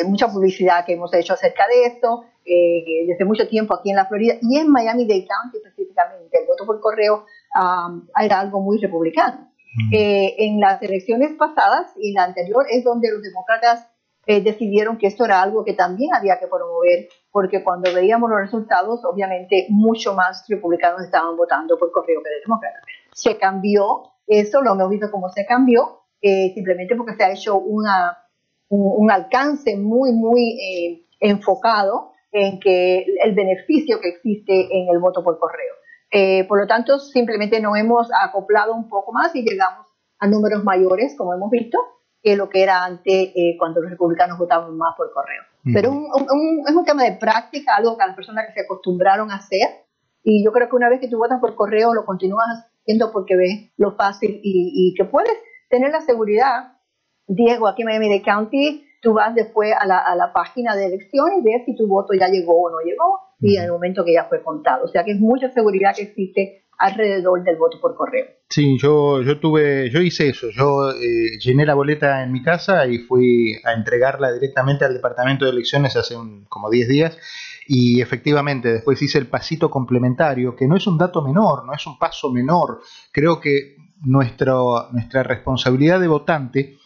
mucha 0.07 0.29
publicidad 0.29 0.85
que 0.85 0.93
hemos 0.93 1.13
hecho 1.15 1.33
acerca 1.33 1.65
de 1.67 1.87
esto 1.87 2.25
eh, 2.45 3.07
desde 3.07 3.25
mucho 3.25 3.49
tiempo 3.49 3.75
aquí 3.75 3.91
en 3.91 3.97
la 3.97 4.07
Florida 4.07 4.35
y 4.41 4.59
en 4.59 4.71
Miami-Dade 4.71 5.27
County 5.27 5.59
específicamente. 5.59 6.39
El 6.39 6.47
voto 6.47 6.67
por 6.67 6.81
correo 6.81 7.25
era 8.21 8.41
algo 8.41 8.61
muy 8.61 8.79
republicano. 8.79 9.51
Eh, 9.93 10.35
en 10.39 10.59
las 10.59 10.83
elecciones 10.83 11.33
pasadas 11.39 11.93
y 11.97 12.13
la 12.13 12.25
anterior 12.25 12.67
es 12.69 12.83
donde 12.83 13.11
los 13.13 13.23
demócratas 13.23 13.87
eh, 14.27 14.43
decidieron 14.43 14.99
que 14.99 15.07
esto 15.07 15.25
era 15.25 15.41
algo 15.41 15.65
que 15.65 15.73
también 15.73 16.15
había 16.15 16.39
que 16.39 16.47
promover, 16.47 17.09
porque 17.33 17.65
cuando 17.65 17.93
veíamos 17.93 18.29
los 18.29 18.39
resultados, 18.39 19.05
obviamente 19.05 19.67
mucho 19.71 20.15
más 20.15 20.45
republicanos 20.47 21.03
estaban 21.03 21.37
votando 21.37 21.79
por 21.79 21.91
correo 21.91 22.23
que 22.23 22.29
de 22.29 22.41
demócratas. 22.41 22.83
Se 23.13 23.39
cambió 23.39 24.13
eso, 24.27 24.61
lo 24.61 24.73
hemos 24.73 24.91
visto 24.91 25.11
cómo 25.11 25.31
se 25.31 25.47
cambió, 25.47 26.03
eh, 26.21 26.53
simplemente 26.55 26.95
porque 26.97 27.15
se 27.15 27.25
ha 27.25 27.33
hecho 27.33 27.57
una, 27.59 28.19
un, 28.69 29.11
alcance 29.11 29.77
muy, 29.77 30.13
muy 30.13 30.61
eh, 30.61 31.07
enfocado 31.19 32.13
en 32.31 32.61
que 32.61 33.07
el 33.25 33.35
beneficio 33.35 34.01
que 34.01 34.11
existe 34.11 34.69
en 34.71 34.89
el 34.91 34.99
voto 34.99 35.25
por 35.25 35.39
correo. 35.39 36.47
por 36.47 36.61
lo 36.61 36.67
tanto, 36.67 36.99
simplemente 36.99 37.59
nos 37.61 37.77
hemos 37.77 38.09
acoplado 38.23 38.75
un 38.75 38.89
poco 38.89 39.13
más 39.13 39.35
y 39.35 39.43
llegamos 39.43 39.87
a 40.19 40.29
números 40.29 40.63
mayores, 40.63 41.17
como 41.17 41.35
hemos 41.35 41.51
visto, 41.51 41.79
que 42.23 42.37
lo 42.37 42.49
que 42.49 42.63
era 42.63 42.85
antes 42.85 43.31
eh, 43.35 43.57
cuando 43.59 43.81
los 43.81 43.91
republicanos 43.91 44.39
votaban 44.39 44.77
más 44.77 44.95
por 44.97 45.13
correo. 45.13 45.43
Pero 45.63 45.93
es 45.93 46.75
un 46.75 46.85
tema 46.85 47.05
de 47.05 47.13
práctica, 47.13 47.77
algo 47.77 47.97
que 47.97 48.07
las 48.07 48.17
personas 48.17 48.47
que 48.47 48.55
se 48.55 48.61
acostumbraron 48.65 49.31
a 49.31 49.37
hacer. 49.37 49.69
Y 50.23 50.45
yo 50.45 50.53
creo 50.53 50.69
que 50.69 50.77
una 50.77 50.89
vez 50.89 51.01
que 51.01 51.09
tú 51.09 51.19
votas 51.19 51.41
por 51.41 51.55
correo, 51.55 51.93
lo 51.93 52.05
continúas 52.05 52.47
haciendo 52.83 53.13
porque 53.13 53.37
ves 53.37 53.73
lo 53.77 53.95
fácil 53.95 54.41
y, 54.43 54.95
que 54.97 55.05
puedes 55.05 55.33
tener 55.69 55.91
la 55.91 56.01
seguridad. 56.01 56.79
Diego, 57.27 57.69
aquí 57.69 57.83
en 57.83 57.89
Miami-Dade 57.89 58.23
County, 58.23 58.87
tú 59.03 59.15
vas 59.15 59.35
después 59.35 59.73
a 59.79 59.87
la, 59.87 59.99
a 59.99 60.17
la, 60.17 60.33
página 60.33 60.75
de 60.77 60.87
elección 60.87 61.27
y 61.39 61.43
ves 61.43 61.63
si 61.65 61.77
tu 61.77 61.87
voto 61.87 62.13
ya 62.19 62.29
llegó 62.29 62.61
o 62.61 62.71
no 62.71 62.79
llegó 62.85 63.21
y 63.41 63.57
en 63.57 63.65
el 63.65 63.73
momento 63.73 64.05
que 64.05 64.15
ya 64.15 64.25
fue 64.25 64.43
contado. 64.43 64.85
O 64.85 64.89
sea 64.89 65.05
que 65.05 65.13
es 65.13 65.21
mucha 65.21 65.51
seguridad 65.51 65.95
que 65.95 66.03
existe 66.03 66.65
alrededor 66.81 67.45
del 67.45 67.57
voto 67.57 67.79
por 67.79 67.95
correo. 67.95 68.27
Sí, 68.49 68.79
yo, 68.79 69.21
yo 69.23 69.39
tuve, 69.39 69.91
yo 69.91 70.01
hice 70.01 70.31
eso, 70.31 70.49
yo 70.51 70.91
eh, 70.93 71.39
llené 71.39 71.67
la 71.67 71.75
boleta 71.75 72.25
en 72.25 72.33
mi 72.33 72.43
casa 72.43 72.87
y 72.87 72.99
fui 72.99 73.55
a 73.65 73.75
entregarla 73.75 74.33
directamente 74.33 74.87
al 74.87 74.95
departamento 74.95 75.45
de 75.45 75.53
elecciones 75.53 75.95
hace 75.97 76.17
como 76.49 76.71
10 76.71 76.89
días 76.89 77.19
y 77.69 78.01
efectivamente 78.01 78.73
después 78.73 79.01
hice 79.03 79.19
el 79.19 79.27
pasito 79.27 79.71
complementario, 79.71 80.57
que 80.57 80.67
no 80.67 80.75
es 80.75 80.87
un 80.87 80.97
dato 80.97 81.23
menor, 81.23 81.67
no 81.67 81.75
es 81.75 81.87
un 81.87 81.99
paso 81.99 82.33
menor, 82.33 82.81
creo 83.13 83.41
que 83.41 83.77
nuestro, 84.03 84.89
nuestra 84.91 85.23
responsabilidad 85.23 86.01
de 86.01 86.09
votante 86.09 86.79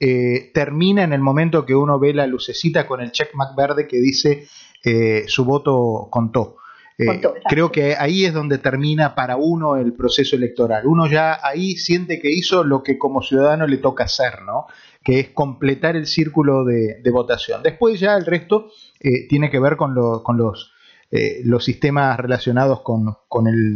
eh, 0.00 0.50
termina 0.54 1.02
en 1.02 1.12
el 1.12 1.20
momento 1.20 1.66
que 1.66 1.74
uno 1.74 1.98
ve 1.98 2.14
la 2.14 2.26
lucecita 2.26 2.86
con 2.86 3.02
el 3.02 3.12
checkmark 3.12 3.54
verde 3.54 3.86
que 3.86 3.98
dice 3.98 4.48
eh, 4.82 5.24
su 5.28 5.44
voto 5.44 6.08
contó. 6.10 6.56
Eh, 6.98 7.20
creo 7.48 7.72
que 7.72 7.96
ahí 7.96 8.24
es 8.24 8.34
donde 8.34 8.58
termina 8.58 9.14
para 9.14 9.36
uno 9.36 9.76
el 9.76 9.94
proceso 9.94 10.36
electoral. 10.36 10.86
Uno 10.86 11.06
ya 11.06 11.38
ahí 11.42 11.76
siente 11.76 12.20
que 12.20 12.30
hizo 12.30 12.64
lo 12.64 12.82
que 12.82 12.98
como 12.98 13.22
ciudadano 13.22 13.66
le 13.66 13.78
toca 13.78 14.04
hacer, 14.04 14.42
¿no? 14.42 14.66
Que 15.02 15.20
es 15.20 15.28
completar 15.30 15.96
el 15.96 16.06
círculo 16.06 16.64
de, 16.64 17.02
votación. 17.10 17.62
Después 17.62 17.98
ya 17.98 18.14
el 18.14 18.26
resto 18.26 18.70
eh, 19.00 19.26
tiene 19.28 19.50
que 19.50 19.58
ver 19.58 19.76
con, 19.76 19.94
los, 19.94 20.72
eh, 21.10 21.40
los 21.44 21.64
sistemas 21.64 22.18
relacionados 22.18 22.82
con, 22.82 23.16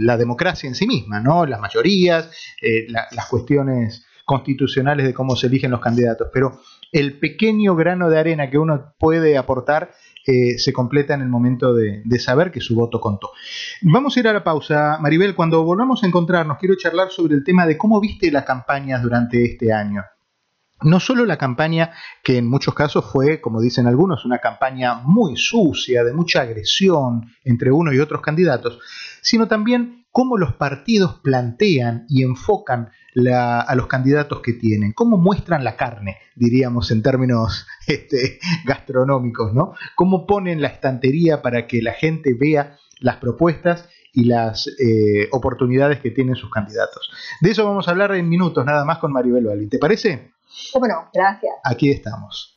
la 0.01 0.17
democracia 0.17 0.69
en 0.69 0.75
sí 0.75 0.87
misma, 0.87 1.21
¿no? 1.21 1.47
Las 1.47 1.61
mayorías, 1.61 2.31
las 2.91 3.27
cuestiones 3.27 4.07
constitucionales 4.27 5.07
de 5.07 5.15
cómo 5.15 5.37
se 5.37 5.47
eligen 5.47 5.71
los 5.71 5.81
candidatos. 5.81 6.29
Pero 6.33 6.61
el 6.93 7.19
pequeño 7.19 7.77
grano 7.77 8.11
de 8.11 8.19
arena 8.19 8.51
que 8.51 8.59
uno 8.59 8.93
puede 8.99 9.39
aportar 9.39 9.93
eh, 10.27 10.59
se 10.59 10.73
completa 10.73 11.15
en 11.15 11.21
el 11.21 11.29
momento 11.29 11.73
de, 11.73 12.03
saber 12.19 12.51
que 12.51 12.61
su 12.61 12.75
voto 12.75 13.01
contó. 13.01 13.31
Vamos 13.83 14.17
a 14.17 14.21
ir 14.21 14.29
a 14.29 14.33
la 14.33 14.43
pausa. 14.43 14.99
Maribel, 15.01 15.35
cuando 15.35 15.63
volvamos 15.65 16.03
a 16.03 16.07
encontrarnos, 16.07 16.59
quiero 16.59 16.75
charlar 16.77 17.11
sobre 17.11 17.35
el 17.35 17.45
tema 17.45 17.67
de 17.67 17.79
cómo 17.79 18.01
viste 18.01 18.31
las 18.33 18.45
campañas 18.45 19.03
durante 19.03 19.45
este 19.45 19.73
año. 19.73 20.03
No 20.83 21.01
solo 21.01 21.25
la 21.25 21.39
campaña, 21.39 21.93
que 22.23 22.39
en 22.39 22.49
muchos 22.49 22.75
casos 22.75 23.05
fue, 23.11 23.41
como 23.41 23.61
dicen 23.61 23.87
algunos, 23.87 24.25
una 24.25 24.39
campaña 24.39 24.97
muy 24.97 25.37
sucia, 25.37 26.05
de 26.05 26.13
mucha 26.13 26.43
agresión 26.43 27.31
entre 27.45 27.71
uno 27.71 27.93
y 27.93 28.01
otros 28.01 28.21
candidatos, 28.21 28.81
sino 29.23 29.47
también 29.47 30.06
cómo 30.17 30.39
los 30.39 30.55
partidos 30.55 31.21
plantean 31.23 32.07
y 32.09 32.23
enfocan 32.23 32.89
a 33.35 33.75
los 33.75 33.87
candidatos 33.87 34.41
que 34.41 34.55
tienen, 34.55 34.95
cómo 34.95 35.19
muestran 35.19 35.63
la 35.63 35.77
carne, 35.77 36.17
diríamos 36.35 36.91
en 36.91 37.03
términos 37.03 37.67
este, 37.87 38.39
gastronómicos, 38.65 39.53
¿no? 39.53 39.75
Cómo 39.95 40.27
ponen 40.27 40.63
la 40.63 40.69
estantería 40.69 41.43
para 41.43 41.67
que 41.67 41.83
la 41.83 41.93
gente 41.93 42.33
vea 42.33 42.79
las 42.99 43.17
propuestas 43.17 43.91
y 44.11 44.25
las 44.25 44.69
eh, 44.69 45.29
oportunidades 45.33 46.01
que 46.01 46.11
tienen 46.11 46.35
sus 46.35 46.51
candidatos. 46.51 47.11
De 47.43 47.51
eso 47.51 47.67
vamos 47.67 47.87
a 47.87 47.91
hablar 47.91 48.15
en 48.15 48.27
minutos, 48.27 48.65
nada 48.65 48.87
más 48.87 48.97
con 48.97 49.13
Maribel 49.13 49.47
Valli. 49.47 49.69
¿Te 49.69 49.79
parece? 49.79 50.33
Bueno, 50.79 51.11
gracias. 51.13 51.53
Aquí 51.63 51.91
estamos. 51.91 52.57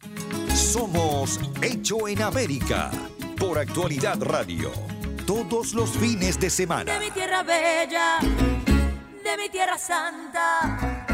Somos 0.53 1.37
Hecho 1.61 2.07
en 2.07 2.21
América 2.21 2.89
por 3.37 3.59
Actualidad 3.59 4.17
Radio 4.21 4.98
todos 5.29 5.75
los 5.75 5.91
fines 5.91 6.39
de 6.39 6.49
semana. 6.49 6.91
De 6.91 6.99
mi 6.99 7.11
tierra 7.11 7.43
bella, 7.43 8.17
de 8.19 9.37
mi 9.37 9.47
tierra 9.49 9.77
santa, 9.77 11.05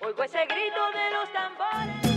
oigo 0.00 0.22
ese 0.22 0.46
grito 0.46 0.82
de 0.94 1.10
los 1.10 1.32
tambores. 1.32 2.07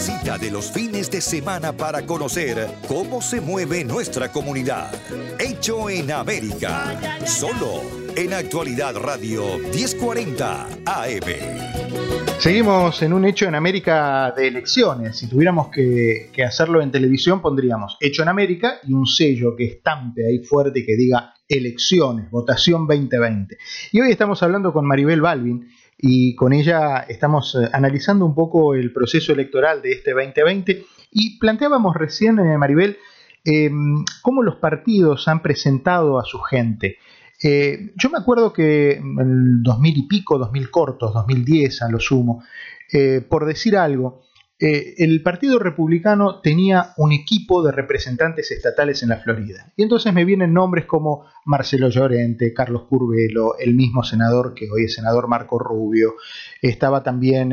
Cita 0.00 0.38
de 0.38 0.50
los 0.50 0.72
fines 0.72 1.10
de 1.10 1.20
semana 1.20 1.74
para 1.74 2.06
conocer 2.06 2.66
cómo 2.88 3.20
se 3.20 3.38
mueve 3.38 3.84
nuestra 3.84 4.32
comunidad. 4.32 4.90
Hecho 5.38 5.90
en 5.90 6.10
América. 6.10 6.98
Solo 7.26 7.82
en 8.16 8.32
Actualidad 8.32 8.96
Radio 8.96 9.58
1040 9.58 10.68
AM. 10.86 11.70
Seguimos 12.38 13.02
en 13.02 13.12
un 13.12 13.26
hecho 13.26 13.44
en 13.44 13.54
América 13.54 14.32
de 14.34 14.48
elecciones. 14.48 15.18
Si 15.18 15.28
tuviéramos 15.28 15.68
que, 15.68 16.30
hacerlo 16.46 16.80
en 16.80 16.90
televisión, 16.90 17.42
pondríamos 17.42 17.98
hecho 18.00 18.22
en 18.22 18.30
América 18.30 18.80
y 18.82 18.94
un 18.94 19.06
sello 19.06 19.54
que 19.54 19.64
estampe 19.64 20.26
ahí 20.26 20.38
fuerte 20.38 20.82
que 20.82 20.96
diga 20.96 21.34
elecciones, 21.50 22.30
votación 22.30 22.86
2020. 22.86 23.58
Y 23.92 24.00
hoy 24.00 24.12
estamos 24.12 24.42
hablando 24.42 24.72
con 24.72 24.86
Maribel 24.86 25.20
Balvin 25.20 25.68
y 25.98 26.34
con 26.36 26.52
ella 26.52 27.00
estamos 27.08 27.56
eh, 27.56 27.68
analizando 27.72 28.24
un 28.24 28.34
poco 28.34 28.74
el 28.74 28.92
proceso 28.92 29.32
electoral 29.32 29.82
de 29.82 29.92
este 29.92 30.12
2020 30.12 30.86
y 31.10 31.38
planteábamos 31.38 31.96
recién, 31.96 32.38
eh, 32.38 32.56
Maribel, 32.56 32.96
em, 33.44 34.04
cómo 34.22 34.42
los 34.42 34.56
partidos 34.56 35.26
han 35.28 35.42
presentado 35.42 36.18
a 36.18 36.24
su 36.24 36.38
gente. 36.38 36.98
Eh, 37.42 37.92
yo 37.96 38.10
me 38.10 38.18
acuerdo 38.18 38.52
que 38.52 38.92
en 38.92 39.18
el 39.18 39.62
2000 39.62 39.98
y 39.98 40.02
pico, 40.06 40.38
2000 40.38 40.70
cortos, 40.70 41.12
2010 41.14 41.82
a 41.82 41.90
lo 41.90 41.98
sumo, 41.98 42.44
eh, 42.92 43.24
por 43.26 43.46
decir 43.46 43.76
algo, 43.76 44.22
eh, 44.62 44.94
el 44.98 45.22
Partido 45.22 45.58
Republicano 45.58 46.40
tenía 46.40 46.92
un 46.98 47.12
equipo 47.12 47.62
de 47.62 47.72
representantes 47.72 48.50
estatales 48.50 49.02
en 49.02 49.08
la 49.08 49.16
Florida. 49.16 49.72
Y 49.74 49.82
entonces 49.82 50.12
me 50.12 50.26
vienen 50.26 50.52
nombres 50.52 50.84
como 50.84 51.24
Marcelo 51.46 51.88
Llorente, 51.88 52.52
Carlos 52.52 52.82
Curvelo, 52.86 53.58
el 53.58 53.74
mismo 53.74 54.04
senador 54.04 54.52
que 54.52 54.70
hoy 54.70 54.84
es 54.84 54.94
senador 54.94 55.28
Marco 55.28 55.58
Rubio, 55.58 56.14
estaba 56.60 57.02
también 57.02 57.50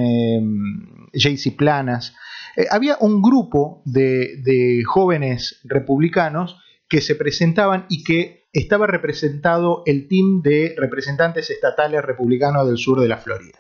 JC 1.14 1.56
Planas. 1.56 2.14
Eh, 2.58 2.66
había 2.70 2.98
un 3.00 3.22
grupo 3.22 3.82
de, 3.86 4.84
jóvenes 4.86 5.62
republicanos 5.64 6.58
que 6.90 7.00
se 7.00 7.16
presentaban 7.16 7.86
y 7.90 8.04
que 8.04 8.48
estaba 8.52 8.86
representado 8.86 9.84
el 9.86 10.10
team 10.10 10.42
de 10.42 10.76
representantes 10.78 11.50
estatales 11.52 12.04
republicanos 12.04 12.68
del 12.68 12.78
sur 12.78 13.00
de 13.00 13.08
la 13.08 13.18
Florida. 13.18 13.60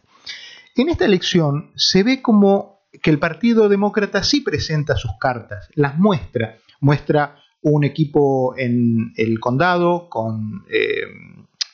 En 0.75 0.89
esta 0.89 1.05
elección 1.05 1.71
se 1.75 2.03
ve 2.03 2.21
como 2.21 2.76
que 3.01 3.09
el 3.09 3.19
Partido 3.19 3.69
Demócrata 3.69 4.23
sí 4.23 4.41
presenta 4.41 4.95
sus 4.95 5.11
cartas, 5.19 5.69
las 5.75 5.97
muestra, 5.97 6.57
muestra 6.79 7.37
un 7.61 7.83
equipo 7.83 8.55
en 8.57 9.13
el 9.15 9.39
condado 9.39 10.09
con 10.09 10.63
eh, 10.69 11.01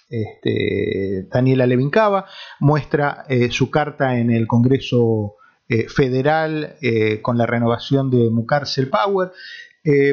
este, 0.09 1.27
Daniela 1.31 1.67
Levincava, 1.67 2.25
muestra 2.59 3.25
eh, 3.27 3.51
su 3.51 3.69
carta 3.69 4.17
en 4.17 4.31
el 4.31 4.47
Congreso 4.47 5.35
eh, 5.67 5.87
Federal 5.87 6.75
con 7.21 7.37
la 7.37 7.45
renovación 7.45 8.11
de 8.11 8.29
Mucarcel 8.29 8.89
Power, 8.89 9.31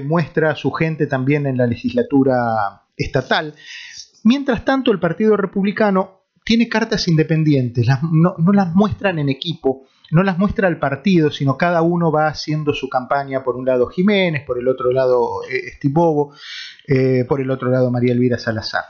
muestra 0.04 0.54
su 0.54 0.70
gente 0.72 1.06
también 1.06 1.46
en 1.46 1.56
la 1.56 1.66
legislatura 1.66 2.82
estatal. 2.96 3.54
Mientras 4.24 4.64
tanto, 4.64 4.90
el 4.92 5.00
Partido 5.00 5.36
Republicano 5.36 6.22
tiene 6.44 6.68
cartas 6.68 7.06
independientes, 7.08 7.86
no 8.10 8.52
las 8.52 8.74
muestran 8.74 9.18
en 9.18 9.28
equipo, 9.28 9.86
no 10.10 10.22
las 10.22 10.38
muestra 10.38 10.68
el 10.68 10.78
partido, 10.78 11.30
sino 11.30 11.56
cada 11.56 11.82
uno 11.82 12.10
va 12.10 12.28
haciendo 12.28 12.74
su 12.74 12.88
campaña, 12.88 13.44
por 13.44 13.56
un 13.56 13.64
lado 13.66 13.86
Jiménez, 13.86 14.44
por 14.44 14.58
el 14.58 14.68
otro 14.68 14.90
lado 14.90 15.42
eh, 15.50 15.78
eh, 16.88 17.24
por 17.24 17.40
el 17.40 17.50
otro 17.50 17.70
lado 17.70 17.90
María 17.90 18.12
Elvira 18.12 18.38
Salazar. 18.38 18.84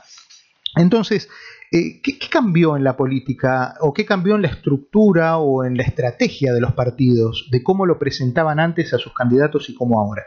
Entonces, 0.75 1.29
eh, 1.71 2.01
¿qué, 2.01 2.17
cambió 2.29 2.75
en 2.75 2.83
la 2.83 2.97
política 2.97 3.75
o 3.81 3.93
qué 3.93 4.05
cambió 4.05 4.35
en 4.35 4.41
la 4.41 4.47
estructura 4.47 5.37
o 5.37 5.63
en 5.63 5.77
la 5.77 5.83
estrategia 5.83 6.53
de 6.53 6.61
los 6.61 6.73
partidos, 6.73 7.47
de 7.51 7.61
cómo 7.63 7.85
lo 7.85 7.99
presentaban 7.99 8.59
antes 8.59 8.93
a 8.93 8.97
sus 8.97 9.13
candidatos 9.13 9.69
y 9.69 9.75
cómo 9.75 9.99
ahora? 9.99 10.23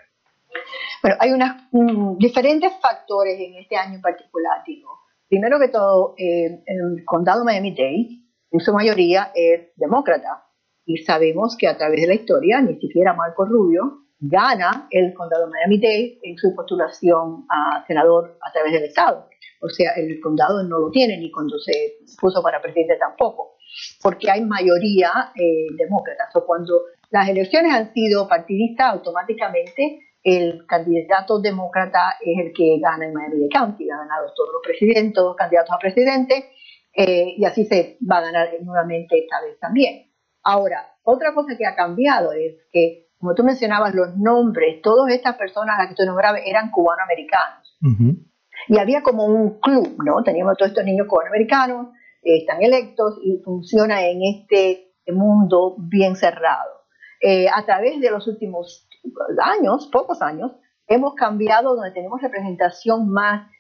Bueno, 1.03 1.17
hay 1.21 1.33
unas, 1.33 1.69
diferentes 2.19 2.73
factores 2.81 3.39
en 3.39 3.57
este 3.57 3.77
año 3.77 4.01
particular, 4.01 4.63
digo. 4.67 4.91
Primero 5.29 5.59
que 5.59 5.69
todo, 5.69 6.15
el 6.17 7.05
condado 7.05 7.45
Miami-Dade, 7.45 8.25
en 8.51 8.61
su 8.61 8.73
mayoría, 8.73 9.33
es 9.35 9.73
demócrata. 9.77 10.44
Y 10.87 10.99
sabemos 10.99 11.57
que 11.59 11.67
a 11.67 11.77
través 11.77 12.01
de 12.01 12.07
la 12.09 12.15
historia, 12.15 12.61
ni 12.61 12.79
siquiera 12.79 13.15
Marco 13.15 13.45
Rubio 13.45 14.05
gana 14.21 14.87
el 14.91 15.13
condado 15.15 15.47
de 15.47 15.51
Miami-Dade 15.51 16.19
en 16.23 16.37
su 16.37 16.55
postulación 16.55 17.47
a 17.49 17.85
senador 17.87 18.39
a 18.41 18.53
través 18.53 18.73
del 18.73 18.85
Estado. 18.85 19.29
O 19.61 19.69
sea, 19.69 19.93
el 19.97 20.21
condado 20.21 20.63
no 20.63 20.79
lo 20.79 20.91
tiene 20.91 21.17
ni 21.19 21.31
cuando 21.31 21.59
se 21.59 21.97
puso 22.21 22.43
para 22.43 22.61
presidente 22.61 22.97
tampoco, 22.99 23.57
porque 24.03 24.31
hay 24.31 24.45
mayoría 24.45 25.33
eh, 25.35 25.67
demócrata. 25.77 26.29
O 26.35 26.45
cuando 26.45 26.83
las 27.11 27.29
elecciones 27.29 27.73
han 27.73 27.93
sido 27.93 28.29
partidistas, 28.29 28.93
automáticamente 28.93 30.01
el 30.23 30.65
candidato 30.67 31.39
demócrata 31.39 32.17
es 32.21 32.47
el 32.47 32.53
que 32.53 32.79
gana 32.81 33.07
en 33.07 33.13
Miami-Dade 33.13 33.49
County. 33.53 33.91
Ha 33.91 33.99
ganado 33.99 34.33
todos 34.35 34.51
los 34.53 34.63
presidentes, 34.63 35.15
todos 35.15 35.29
los 35.29 35.37
candidatos 35.37 35.71
a 35.75 35.79
presidente, 35.79 36.51
eh, 36.97 37.35
y 37.37 37.45
así 37.45 37.65
se 37.65 37.99
va 38.11 38.19
a 38.19 38.23
ganar 38.23 38.49
nuevamente 38.63 39.19
esta 39.19 39.41
vez 39.43 39.59
también. 39.59 40.04
Ahora, 40.45 40.95
otra 41.03 41.35
cosa 41.35 41.57
que 41.57 41.67
ha 41.67 41.75
cambiado 41.75 42.33
es 42.33 42.55
que, 42.71 43.09
como 43.19 43.35
tú 43.35 43.43
mencionabas, 43.43 43.95
los 43.95 44.17
nombres, 44.17 44.83
todas 44.83 45.13
estas 45.13 45.37
personas 45.37 45.77
a 45.77 45.83
las 45.83 45.89
que 45.89 45.95
tú 45.95 46.05
nombrabas 46.05 46.43
eran 46.45 46.71
cubanoamericanos. 46.71 47.79
Y 48.69 48.79
había 48.79 49.03
como 49.03 49.25
un 49.25 49.61
club, 49.61 49.97
¿no? 50.05 50.23
Teníamos 50.23 50.57
todos 50.57 50.71
estos 50.71 50.85
niños 50.85 51.07
cubanoamericanos, 51.09 51.89
eh, 52.23 52.39
están 52.39 52.63
electos 52.63 53.19
y 53.23 53.43
funciona 53.45 54.07
en 54.07 54.21
este 54.23 54.95
mundo 55.07 55.77
bien 55.79 56.17
cerrado. 56.17 56.71
Eh, 57.21 57.47
a 57.49 57.65
través 57.65 58.01
de 58.01 58.11
los 58.11 58.27
últimos 58.27 58.87
años, 59.43 59.89
pocos 59.93 60.23
años, 60.23 60.53
hemos 60.87 61.15
cambiado 61.15 61.75
donde 61.75 61.93
tenemos 61.93 62.21
representación 62.21 63.09
más 63.09 63.51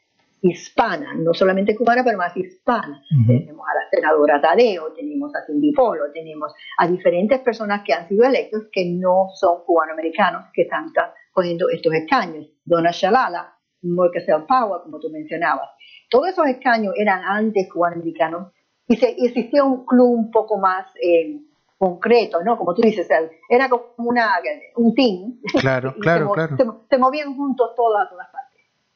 hispana, 0.46 1.14
no 1.14 1.32
solamente 1.32 1.75
cubana, 1.75 2.04
pero 2.04 2.19
más 2.19 2.36
hispana. 2.36 3.02
Tenemos 3.26 3.66
a 3.66 3.75
la 3.75 3.88
senadora 3.90 4.40
Tadeo, 4.42 4.92
tenemos 4.92 5.34
a 5.34 5.45
Cindy 5.47 5.73
Polo, 5.73 6.12
tenemos 6.12 6.52
a 6.76 6.86
diferentes 6.86 7.40
personas 7.40 7.82
que 7.82 7.95
han 7.95 8.06
sido 8.08 8.26
electos 8.26 8.64
que 8.71 8.84
no 8.84 9.28
son 9.34 9.64
cubanoamericanos, 9.64 10.50
que 10.52 10.62
están 10.62 10.92
cogiendo 11.32 11.71
estos 11.71 11.95
escaños. 11.95 12.47
Donna 12.62 12.90
Shalala, 12.92 13.56
Morcasel 13.82 14.45
Power, 14.47 14.82
como 14.82 15.00
tú 15.00 15.08
mencionabas. 15.10 15.71
Todos 16.10 16.28
esos 16.28 16.47
escaños 16.47 16.92
eran 16.97 17.23
antes 17.25 17.66
cubanoamericanos 17.73 18.52
y, 18.86 18.97
se, 18.97 19.16
existía 19.19 19.64
un 19.64 19.86
club 19.86 20.10
un 20.10 20.30
poco 20.30 20.58
más 20.58 20.86
eh, 21.02 21.40
concreto, 21.78 22.42
¿no? 22.45 22.58
Como 22.58 22.75
tú 22.75 22.82
dices, 22.82 23.08
era 23.49 23.71
como 23.71 23.95
una, 23.97 24.28
un 24.76 24.95
team. 24.95 25.40
Claro, 25.58 25.95
claro, 26.00 26.32
claro. 26.32 26.84
Se, 26.90 26.99
movían 26.99 27.34
juntos 27.34 27.71
todos 27.75 27.97
a 27.99 28.10
todas 28.10 28.28
partes. 28.30 28.44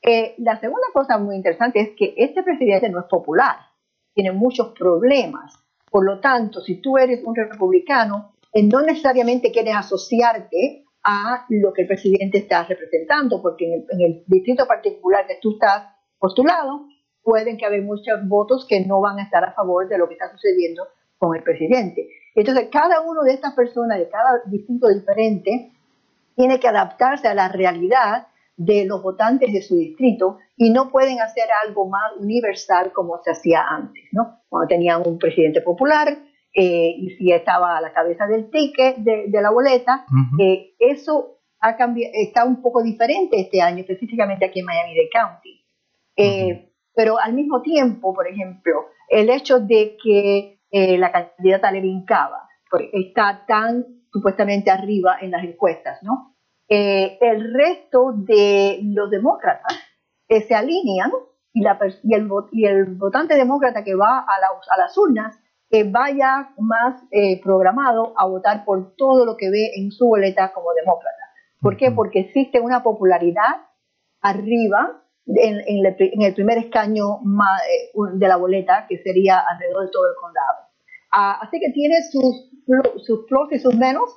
Eh, 0.03 0.35
la 0.39 0.59
segunda 0.61 0.87
cosa 0.93 1.19
muy 1.19 1.37
interesante 1.37 1.81
es 1.81 1.91
que 1.97 2.15
este 2.17 2.43
presidente 2.43 2.89
no 2.89 3.01
es 3.01 3.07
popular, 3.07 3.57
tiene 4.15 4.33
muchos 4.33 4.73
problemas. 4.79 5.55
Por 5.91 6.05
lo 6.05 6.21
tanto, 6.21 6.61
si 6.61 6.81
tú 6.81 6.99
eres 6.99 7.23
un 7.25 7.35
republicano, 7.35 8.33
eh, 8.53 8.63
no 8.63 8.81
necesariamente 8.81 9.51
quieres 9.51 9.75
asociarte 9.77 10.85
a 11.03 11.47
lo 11.49 11.73
que 11.73 11.83
el 11.83 11.89
presidente 11.89 12.39
está 12.39 12.65
representando, 12.65 13.41
porque 13.41 13.65
en 13.65 14.01
el, 14.01 14.25
distrito 14.27 14.67
particular 14.67 15.27
que 15.27 15.39
tú 15.41 15.53
estás 15.53 15.89
postulado, 16.19 16.87
pueden 17.23 17.57
que 17.57 17.67
haya 17.67 17.83
muchos 17.83 18.27
votos 18.27 18.67
que 18.69 18.85
no 18.85 19.01
van 19.01 19.19
a 19.19 19.25
estar 19.25 19.45
a 19.45 19.53
favor 19.53 19.89
de 19.89 19.99
lo 19.99 20.09
que 20.09 20.15
está 20.15 20.31
sucediendo 20.31 20.87
con 21.19 21.37
el 21.37 21.43
presidente. 21.43 22.09
Entonces, 22.35 22.69
cada 22.71 23.01
uno 23.01 23.23
de 23.23 23.33
estas 23.33 23.55
personas 23.55 23.99
de 23.99 24.09
cada 24.09 24.43
distrito 24.47 24.89
diferente 24.89 25.73
tiene 26.37 26.61
que 26.61 26.69
adaptarse 26.69 27.27
a 27.27 27.35
la 27.35 27.49
realidad 27.49 28.28
de 28.59 28.85
los 28.87 29.01
votantes 29.03 29.53
de 29.53 29.63
su 29.63 29.77
distrito 29.77 30.39
y 30.57 30.71
no 30.71 30.91
pueden 30.91 31.21
hacer 31.21 31.45
algo 31.65 31.89
más 31.89 32.13
universal 32.19 32.93
como 32.93 33.17
se 33.23 33.31
hacía 33.31 33.63
antes, 33.63 34.05
¿no? 34.11 34.41
Cuando 34.49 34.67
tenían 34.67 35.03
un 35.07 35.17
presidente 35.17 35.61
popular 35.61 36.09
eh, 36.53 36.93
y 36.99 37.11
si 37.11 37.31
estaba 37.31 37.79
a 37.79 37.81
la 37.81 37.93
cabeza 37.93 38.27
del 38.27 38.51
ticket 38.51 38.97
de, 38.97 39.31
la 39.41 39.51
boleta, 39.51 40.05
eh, 40.41 40.75
eso 40.81 41.39
ha 41.61 41.77
cambiado, 41.77 42.13
está 42.15 42.45
un 42.45 42.61
poco 42.61 42.83
diferente 42.83 43.41
este 43.41 43.63
año, 43.63 43.83
específicamente 43.83 44.47
aquí 44.47 44.59
en 44.59 44.67
Miami-Dade 44.67 45.09
County. 45.13 45.65
Eh, 46.17 46.73
pero 46.93 47.17
al 47.17 47.35
mismo 47.35 47.63
tiempo, 47.63 48.13
por 48.13 48.27
ejemplo, 48.27 48.87
el 49.09 49.31
hecho 49.31 49.61
de 49.61 49.97
que 50.03 50.59
la 50.99 51.13
candidata 51.13 51.71
le 51.71 51.81
vincaba 51.81 52.49
está 52.93 53.45
tan 53.47 53.87
supuestamente 54.13 54.71
arriba 54.71 55.17
en 55.21 55.31
las 55.31 55.45
encuestas, 55.45 56.03
¿no? 56.03 56.35
Eh, 56.69 57.19
el 57.21 57.55
resto 57.55 58.13
de 58.15 58.81
los 58.83 59.11
demócratas 59.11 59.75
eh, 60.29 60.43
se 60.43 60.55
alinean 60.55 61.11
y, 61.53 61.63
la, 61.63 61.79
y, 62.03 62.15
el, 62.15 62.29
y, 62.53 62.67
el, 62.67 62.85
votante 62.97 63.35
demócrata 63.35 63.83
que 63.83 63.95
va 63.95 64.19
a, 64.19 64.25
a 64.25 64.79
las 64.79 64.97
urnas 64.99 65.41
vaya 65.87 66.51
más 66.59 67.03
eh, 67.11 67.41
programado 67.43 68.15
a 68.17 68.27
votar 68.27 68.65
por 68.65 68.95
todo 68.97 69.27
lo 69.27 69.37
que 69.37 69.51
ve 69.51 69.73
en 69.77 69.91
su 69.91 70.07
boleta 70.07 70.53
como 70.53 70.73
demócrata. 70.73 71.17
¿Por 71.61 71.77
qué? 71.77 71.91
Porque 71.91 72.21
existe 72.21 72.61
una 72.61 72.83
popularidad 72.83 73.67
arriba 74.21 75.03
en, 75.27 75.61
en, 75.67 76.23
el, 76.23 76.35
primer 76.35 76.59
escaño 76.59 77.21
de 78.15 78.29
la 78.29 78.37
boleta, 78.37 78.87
que 78.89 78.99
sería 79.03 79.39
alrededor 79.39 79.87
de 79.87 79.91
todo 79.93 80.09
el 80.09 80.17
condado. 80.21 80.69
Ah, 81.11 81.39
así 81.43 81.59
que 81.61 81.71
tiene 81.73 81.97
sus, 82.11 82.51
sus 83.05 83.27
pros 83.29 83.53
y 83.53 83.59
sus 83.59 83.75
menos, 83.75 84.17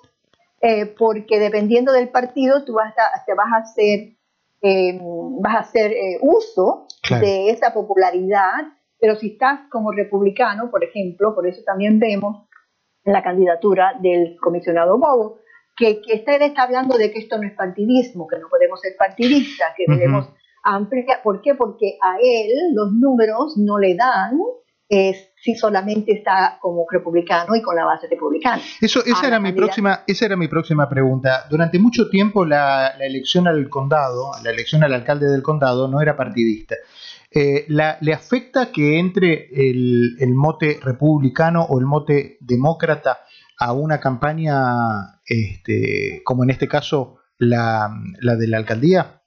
eh, 0.61 0.85
porque 0.85 1.39
dependiendo 1.39 1.91
del 1.91 2.09
partido 2.09 2.63
tú 2.63 2.73
vas 2.73 2.93
a, 2.97 3.25
te 3.25 3.33
vas 3.33 3.51
a 3.51 3.57
hacer, 3.57 4.15
eh, 4.61 4.99
vas 5.41 5.55
a 5.55 5.59
hacer 5.59 5.91
eh, 5.91 6.19
uso 6.21 6.87
de 7.09 7.49
esa 7.49 7.73
popularidad, 7.73 8.67
pero 8.99 9.15
si 9.15 9.31
estás 9.31 9.61
como 9.71 9.91
republicano, 9.91 10.69
por 10.69 10.83
ejemplo, 10.83 11.33
por 11.33 11.47
eso 11.47 11.61
también 11.65 11.99
vemos 11.99 12.47
la 13.03 13.23
candidatura 13.23 13.95
del 13.99 14.37
comisionado 14.39 14.99
Bobo, 14.99 15.39
que, 15.75 15.99
que 16.01 16.13
está, 16.13 16.35
está 16.35 16.63
hablando 16.63 16.95
de 16.97 17.11
que 17.11 17.19
esto 17.19 17.37
no 17.37 17.47
es 17.47 17.53
partidismo, 17.53 18.27
que 18.27 18.37
no 18.37 18.47
podemos 18.47 18.79
ser 18.81 18.95
partidistas, 18.97 19.73
que 19.75 19.85
debemos 19.87 20.29
ampliar. 20.63 21.23
¿Por 21.23 21.41
qué? 21.41 21.55
Porque 21.55 21.97
a 22.01 22.17
él 22.21 22.75
los 22.75 22.91
números 22.93 23.57
no 23.57 23.79
le 23.79 23.95
dan 23.95 24.37
si 25.41 25.55
solamente 25.55 26.11
está 26.11 26.57
como 26.61 26.85
republicano 26.89 27.55
y 27.55 27.61
con 27.61 27.75
la 27.75 27.85
base 27.85 28.07
republicana. 28.07 28.61
Eso, 28.81 29.03
esa, 29.05 29.27
era 29.27 29.39
mi 29.39 29.53
próxima, 29.53 30.03
esa 30.05 30.25
era 30.25 30.35
mi 30.35 30.47
próxima 30.47 30.89
pregunta. 30.89 31.45
Durante 31.49 31.79
mucho 31.79 32.09
tiempo 32.09 32.45
la, 32.45 32.89
elección 32.99 33.47
al 33.47 33.69
condado, 33.69 34.31
la 34.43 34.51
elección 34.51 34.83
al 34.83 34.93
alcalde 34.93 35.27
del 35.27 35.41
condado 35.41 35.87
no 35.87 36.01
era 36.01 36.15
partidista. 36.15 36.75
Eh, 37.33 37.65
¿Le 37.69 38.13
afecta 38.13 38.71
que 38.71 38.99
entre 38.99 39.47
el, 39.53 40.33
mote 40.35 40.79
republicano 40.83 41.63
o 41.63 41.79
el 41.79 41.85
mote 41.85 42.37
demócrata 42.41 43.19
a 43.57 43.71
una 43.71 43.99
campaña 43.99 45.21
este, 45.25 46.21
como 46.25 46.43
en 46.43 46.49
este 46.49 46.67
caso 46.67 47.19
la, 47.37 47.89
la 48.19 48.35
de 48.35 48.47
la 48.47 48.57
alcaldía? 48.57 49.20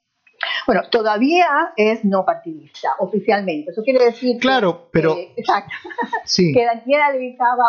Bueno, 0.65 0.81
todavía 0.89 1.73
es 1.75 2.03
no 2.03 2.25
partidista, 2.25 2.95
oficialmente. 2.99 3.71
Eso 3.71 3.83
quiere 3.83 4.05
decir. 4.05 4.39
Claro, 4.39 4.89
pero. 4.91 5.15
exacto. 5.35 5.71
Sí. 6.25 6.53
que 6.53 6.65
Daniela 6.65 7.11
dedicaba. 7.11 7.65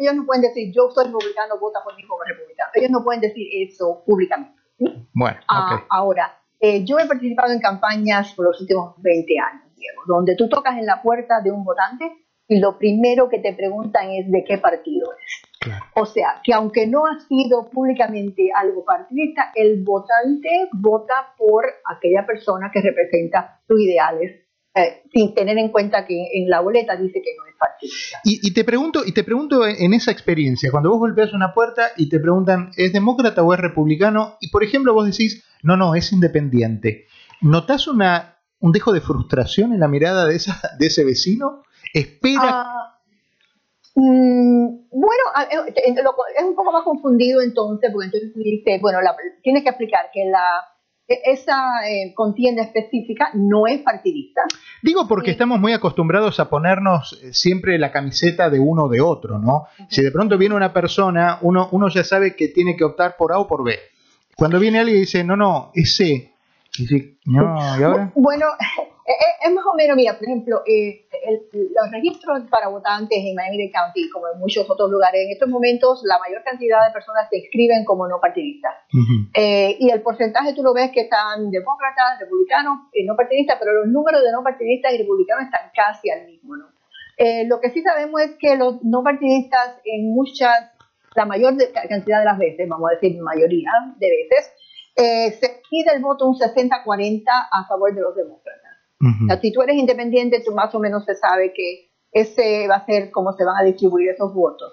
Ellos 0.00 0.14
no 0.14 0.26
pueden 0.26 0.42
decir, 0.42 0.72
yo 0.74 0.90
soy 0.90 1.06
republicano, 1.06 1.58
vota 1.60 1.78
por 1.84 1.94
mí 1.96 2.04
como 2.06 2.24
republicano. 2.24 2.70
Ellos 2.74 2.90
no 2.90 3.04
pueden 3.04 3.20
decir 3.20 3.46
eso 3.52 4.02
públicamente. 4.04 4.58
Bueno, 5.12 5.38
ah, 5.48 5.84
Ahora, 5.88 6.40
eh, 6.58 6.84
yo 6.84 6.98
he 6.98 7.06
participado 7.06 7.52
en 7.52 7.60
campañas 7.60 8.34
por 8.34 8.46
los 8.46 8.60
últimos 8.60 8.94
20 8.98 9.38
años, 9.38 9.74
Diego, 9.76 10.02
donde 10.06 10.34
tú 10.34 10.48
tocas 10.48 10.76
en 10.76 10.86
la 10.86 11.02
puerta 11.02 11.40
de 11.40 11.52
un 11.52 11.64
votante 11.64 12.12
y 12.48 12.58
lo 12.58 12.78
primero 12.78 13.28
que 13.28 13.38
te 13.38 13.54
preguntan 13.54 14.10
es 14.10 14.30
de 14.30 14.44
qué 14.44 14.58
partido 14.58 15.08
O 15.94 16.06
sea, 16.06 16.40
que 16.42 16.54
aunque 16.54 16.86
no 16.86 17.04
ha 17.06 17.20
sido 17.20 17.68
públicamente 17.70 18.50
algo 18.54 18.84
partidista, 18.84 19.52
el 19.54 19.82
votante 19.82 20.68
vota 20.72 21.34
por 21.36 21.64
aquella 21.84 22.24
persona 22.26 22.70
que 22.72 22.80
representa 22.80 23.60
sus 23.68 23.78
ideales, 23.80 24.40
eh, 24.74 25.02
sin 25.12 25.34
tener 25.34 25.58
en 25.58 25.68
cuenta 25.68 26.06
que 26.06 26.28
en 26.32 26.48
la 26.48 26.60
boleta 26.60 26.96
dice 26.96 27.20
que 27.20 27.34
no 27.36 27.44
es 27.46 27.56
partidista. 27.58 28.20
Y, 28.24 28.54
te 28.54 28.64
pregunto, 28.64 29.02
y 29.04 29.12
te 29.12 29.22
pregunto 29.22 29.66
en 29.66 29.92
esa 29.92 30.12
experiencia, 30.12 30.70
cuando 30.70 30.90
vos 30.90 31.00
golpeas 31.00 31.34
una 31.34 31.52
puerta 31.52 31.88
y 31.96 32.08
te 32.08 32.20
preguntan, 32.20 32.70
¿es 32.76 32.92
demócrata 32.92 33.42
o 33.42 33.52
es 33.52 33.60
republicano? 33.60 34.36
Y 34.40 34.48
por 34.50 34.64
ejemplo 34.64 34.94
vos 34.94 35.06
decís, 35.06 35.44
no, 35.62 35.76
no, 35.76 35.94
es 35.94 36.12
independiente. 36.12 37.06
¿Notás 37.42 37.86
una, 37.86 38.38
un 38.60 38.72
dejo 38.72 38.92
de 38.92 39.00
frustración 39.02 39.74
en 39.74 39.80
la 39.80 39.88
mirada 39.88 40.24
de, 40.24 40.36
esa, 40.36 40.58
de 40.78 40.86
ese 40.86 41.04
vecino? 41.04 41.64
¿Espera? 41.92 42.40
Ah, 42.44 42.89
bueno, 43.94 45.22
eh, 45.50 45.74
es 46.36 46.44
un 46.44 46.54
poco 46.54 46.72
más 46.72 46.84
confundido 46.84 47.40
entonces, 47.42 47.90
porque 47.92 48.06
entonces 48.06 48.32
dice, 48.34 48.78
bueno, 48.80 48.98
tienes 49.42 49.62
que 49.62 49.70
explicar 49.70 50.10
que 50.12 50.24
la, 50.26 50.44
e, 51.10 51.32
esa 51.32 51.88
eh, 51.88 52.14
contienda 52.14 52.62
específica 52.62 53.30
no 53.34 53.66
es 53.66 53.80
partidista. 53.80 54.42
Digo 54.82 55.08
porque 55.08 55.32
estamos 55.32 55.58
muy 55.58 55.72
acostumbrados 55.72 56.38
a 56.38 56.48
ponernos 56.48 57.20
eh, 57.22 57.32
siempre 57.32 57.78
la 57.78 57.90
camiseta 57.90 58.48
de 58.48 58.60
uno 58.60 58.84
o 58.84 58.88
de 58.88 59.00
otro, 59.00 59.38
¿no? 59.38 59.66
Si 59.88 60.02
de 60.02 60.12
pronto 60.12 60.38
viene 60.38 60.54
una 60.54 60.72
persona, 60.72 61.38
uno, 61.42 61.68
uno 61.72 61.88
ya 61.88 62.04
sabe 62.04 62.36
que 62.36 62.48
tiene 62.48 62.76
que 62.76 62.84
optar 62.84 63.16
por 63.16 63.32
A 63.32 63.38
o 63.38 63.48
por 63.48 63.64
B. 63.64 63.76
Cuando 64.36 64.58
viene 64.60 64.78
alguien 64.78 64.98
y 64.98 65.00
dice, 65.00 65.24
no, 65.24 65.36
no, 65.36 65.72
es 65.74 65.96
C, 65.96 66.32
bueno, 68.14 68.46
es 69.42 69.52
más 69.52 69.64
o 69.66 69.74
menos, 69.74 69.96
mira, 69.96 70.14
por 70.14 70.24
ejemplo, 70.24 70.62
eh, 70.66 71.06
los 71.52 71.90
registros 71.90 72.42
para 72.50 72.68
votantes 72.68 73.18
en 73.18 73.34
Miami-Dade 73.34 73.72
County, 73.72 74.10
como 74.10 74.26
en 74.32 74.38
muchos 74.38 74.68
otros 74.68 74.90
lugares, 74.90 75.26
en 75.26 75.32
estos 75.32 75.48
momentos 75.48 76.02
la 76.04 76.18
mayor 76.18 76.42
cantidad 76.44 76.86
de 76.86 76.92
personas 76.92 77.28
se 77.30 77.38
inscriben 77.38 77.84
como 77.84 78.06
no 78.06 78.20
partidistas. 78.20 78.74
Eh, 79.34 79.76
y 79.78 79.90
el 79.90 80.02
porcentaje 80.02 80.54
tú 80.54 80.62
lo 80.62 80.74
ves 80.74 80.90
que 80.92 81.02
están 81.02 81.50
demócratas, 81.50 82.20
republicanos 82.20 82.88
y 82.92 83.04
no 83.04 83.16
partidistas, 83.16 83.56
pero 83.58 83.72
los 83.72 83.86
números 83.88 84.22
de 84.22 84.32
no 84.32 84.42
partidistas 84.42 84.92
y 84.92 84.98
republicanos 84.98 85.44
están 85.44 85.70
casi 85.74 86.10
al 86.10 86.26
mismo. 86.26 86.56
¿no? 86.56 86.66
Eh, 87.16 87.46
lo 87.46 87.60
que 87.60 87.70
sí 87.70 87.82
sabemos 87.82 88.20
es 88.22 88.36
que 88.38 88.56
los 88.56 88.82
no 88.82 89.02
partidistas 89.02 89.80
en 89.84 90.12
muchas, 90.14 90.72
la 91.16 91.26
mayor 91.26 91.54
cantidad 91.88 92.20
de 92.20 92.24
las 92.24 92.38
veces, 92.38 92.68
vamos 92.68 92.90
a 92.90 92.94
decir 92.94 93.20
mayoría 93.20 93.70
de 93.98 94.08
veces, 94.08 94.52
eh, 94.96 95.32
se 95.40 95.62
pide 95.68 95.94
el 95.94 96.02
voto 96.02 96.26
un 96.26 96.34
60-40 96.34 97.22
a 97.28 97.66
favor 97.66 97.94
de 97.94 98.00
los 98.00 98.14
demócratas. 98.14 99.40
si 99.40 99.52
tú 99.52 99.62
eres 99.62 99.76
independiente, 99.76 100.42
tú 100.44 100.52
más 100.52 100.74
o 100.74 100.78
menos 100.78 101.04
se 101.04 101.14
sabe 101.14 101.52
que 101.52 101.90
ese 102.12 102.66
va 102.68 102.76
a 102.76 102.86
ser 102.86 103.10
cómo 103.10 103.32
se 103.32 103.44
van 103.44 103.56
a 103.56 103.64
distribuir 103.64 104.10
esos 104.10 104.34
votos. 104.34 104.72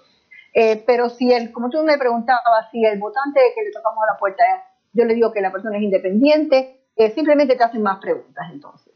Eh, 0.53 0.83
pero 0.87 1.09
si 1.09 1.31
el, 1.31 1.51
como 1.51 1.69
tú 1.69 1.83
me 1.83 1.97
preguntabas, 1.97 2.71
si 2.71 2.83
el 2.83 2.99
votante 2.99 3.39
que 3.55 3.63
le 3.63 3.71
tocamos 3.71 4.03
a 4.03 4.13
la 4.13 4.19
puerta, 4.19 4.43
yo 4.91 5.05
le 5.05 5.13
digo 5.13 5.31
que 5.31 5.41
la 5.41 5.51
persona 5.51 5.77
es 5.77 5.83
independiente, 5.83 6.87
eh, 6.95 7.11
simplemente 7.11 7.55
te 7.55 7.63
hacen 7.63 7.83
más 7.83 7.99
preguntas 7.99 8.47
entonces. 8.51 8.93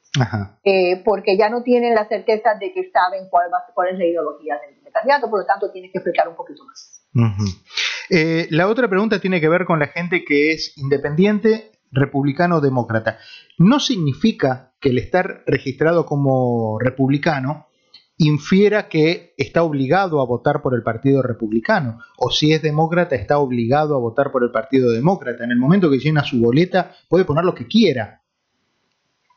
porque 1.06 1.38
ya 1.38 1.50
no 1.50 1.62
tienen 1.62 1.94
la 1.94 2.08
certeza 2.08 2.56
de 2.56 2.74
que 2.74 2.90
saben 2.92 3.30
cuál, 3.30 3.54
va, 3.54 3.64
cuál 3.74 3.90
es 3.90 4.00
la 4.00 4.06
ideología 4.06 4.60
del, 4.60 4.82
candidato, 4.92 5.30
por 5.30 5.40
lo 5.40 5.46
tanto 5.46 5.72
tienes 5.72 5.90
que 5.92 6.00
explicar 6.00 6.28
un 6.28 6.36
poquito 6.36 6.66
más. 6.66 7.08
Eh, 8.14 8.48
la 8.50 8.68
otra 8.68 8.90
pregunta 8.90 9.20
tiene 9.20 9.40
que 9.40 9.48
ver 9.48 9.64
con 9.64 9.80
la 9.80 9.88
gente 9.88 10.26
que 10.26 10.52
es 10.52 10.78
independiente, 10.78 11.72
republicano 11.94 12.58
o 12.58 12.62
demócrata. 12.62 13.20
No 13.58 13.80
significa 13.80 14.74
que 14.82 14.90
el 14.90 14.98
estar 14.98 15.44
registrado 15.48 16.06
como 16.06 16.78
republicano 16.78 17.68
infiera 18.18 18.90
que 18.90 19.34
está 19.38 19.64
obligado 19.64 20.20
a 20.20 20.26
votar 20.26 20.62
por 20.62 20.76
el 20.76 20.84
Partido 20.84 21.22
Republicano, 21.22 22.00
o 22.18 22.30
si 22.30 22.52
es 22.52 22.62
demócrata 22.62 23.16
está 23.16 23.40
obligado 23.40 23.96
a 23.96 24.00
votar 24.00 24.30
por 24.30 24.44
el 24.44 24.52
Partido 24.52 24.92
Demócrata. 24.92 25.46
En 25.46 25.52
el 25.52 25.58
momento 25.58 25.90
que 25.90 25.98
llena 25.98 26.24
su 26.24 26.38
boleta 26.38 26.92
puede 27.08 27.24
poner 27.24 27.46
lo 27.46 27.56
que 27.56 27.66
quiera. 27.66 28.22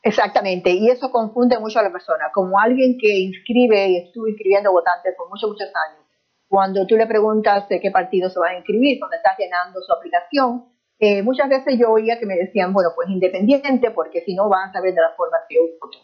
Exactamente, 0.03 0.71
y 0.71 0.91
eso 0.91 1.13
confunde 1.13 1.61
mucho 1.61 1.79
a 1.79 1.83
la 1.83 1.93
persona. 1.93 2.25
Como 2.35 2.59
alguien 2.59 2.99
que 2.99 3.21
inscribe 3.21 3.89
y 3.89 3.97
estuvo 3.99 4.27
inscribiendo 4.27 4.73
votantes 4.73 5.15
por 5.17 5.31
muchos, 5.31 5.49
muchos 5.49 5.69
años, 5.69 6.04
cuando 6.55 6.87
tú 6.87 6.95
le 6.95 7.09
preguntas 7.09 7.69
de 7.69 7.81
qué 7.81 7.91
partido 7.91 8.31
se 8.31 8.39
va 8.39 8.51
a 8.51 8.55
inscribir, 8.55 9.01
cuando 9.01 9.17
estás 9.17 9.37
llenando 9.37 9.81
su 9.83 9.93
aplicación, 9.93 10.67
eh, 11.01 11.21
muchas 11.21 11.49
veces 11.49 11.77
yo 11.77 11.91
oía 11.91 12.21
que 12.21 12.27
me 12.27 12.37
decían, 12.37 12.73
bueno, 12.73 12.91
pues 12.95 13.09
independiente, 13.09 13.91
porque 13.91 14.21
si 14.21 14.37
no 14.37 14.49
van 14.49 14.69
a 14.69 14.73
saber 14.73 14.95
de 14.95 15.01
la 15.01 15.11
forma 15.17 15.39
que 15.49 15.57
yo 15.57 15.63
voto. 15.81 15.99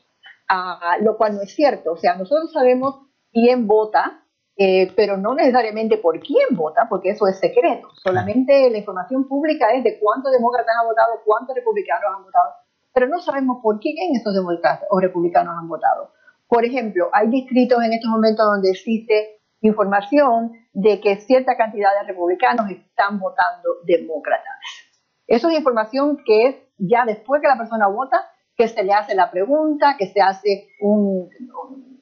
Ah, 0.48 0.96
lo 1.02 1.16
cual 1.16 1.36
no 1.36 1.42
es 1.42 1.54
cierto. 1.54 1.92
O 1.92 1.96
sea, 1.96 2.16
nosotros 2.16 2.52
sabemos 2.52 2.98
quién 3.30 3.68
vota, 3.68 4.24
eh, 4.56 4.92
pero 4.96 5.16
no 5.16 5.36
necesariamente 5.36 5.98
por 5.98 6.18
quién 6.18 6.48
vota, 6.56 6.88
porque 6.90 7.10
eso 7.10 7.28
es 7.28 7.38
secreto. 7.38 7.86
Solamente 8.02 8.68
la 8.70 8.78
información 8.78 9.28
pública 9.28 9.72
es 9.72 9.84
de 9.84 10.00
cuántos 10.00 10.32
demócratas 10.32 10.74
han 10.80 10.88
votado, 10.88 11.12
cuántos 11.24 11.54
republicanos 11.54 12.10
han 12.12 12.24
votado, 12.24 12.54
pero 12.92 13.06
no 13.06 13.20
sabemos 13.20 13.58
por 13.62 13.78
quién 13.78 14.16
esos 14.16 14.34
demócratas 14.34 14.88
o 14.90 14.98
republicanos 14.98 15.54
han 15.56 15.68
votado. 15.68 16.10
Por 16.48 16.64
ejemplo, 16.64 17.08
hay 17.12 17.28
distritos 17.28 17.80
en 17.84 17.92
estos 17.92 18.10
momentos 18.10 18.44
donde 18.44 18.70
existe 18.70 19.39
información 19.60 20.52
de 20.72 21.00
que 21.00 21.16
cierta 21.16 21.56
cantidad 21.56 21.90
de 22.00 22.08
republicanos 22.08 22.70
están 22.70 23.18
votando 23.18 23.68
demócratas. 23.84 24.58
Eso 25.26 25.48
es 25.48 25.58
información 25.58 26.18
que 26.24 26.46
es 26.46 26.56
ya 26.78 27.04
después 27.04 27.40
que 27.40 27.48
la 27.48 27.56
persona 27.56 27.86
vota, 27.86 28.16
que 28.56 28.68
se 28.68 28.82
le 28.82 28.92
hace 28.92 29.14
la 29.14 29.30
pregunta, 29.30 29.96
que 29.98 30.06
se 30.06 30.20
hace 30.20 30.68
un, 30.80 31.28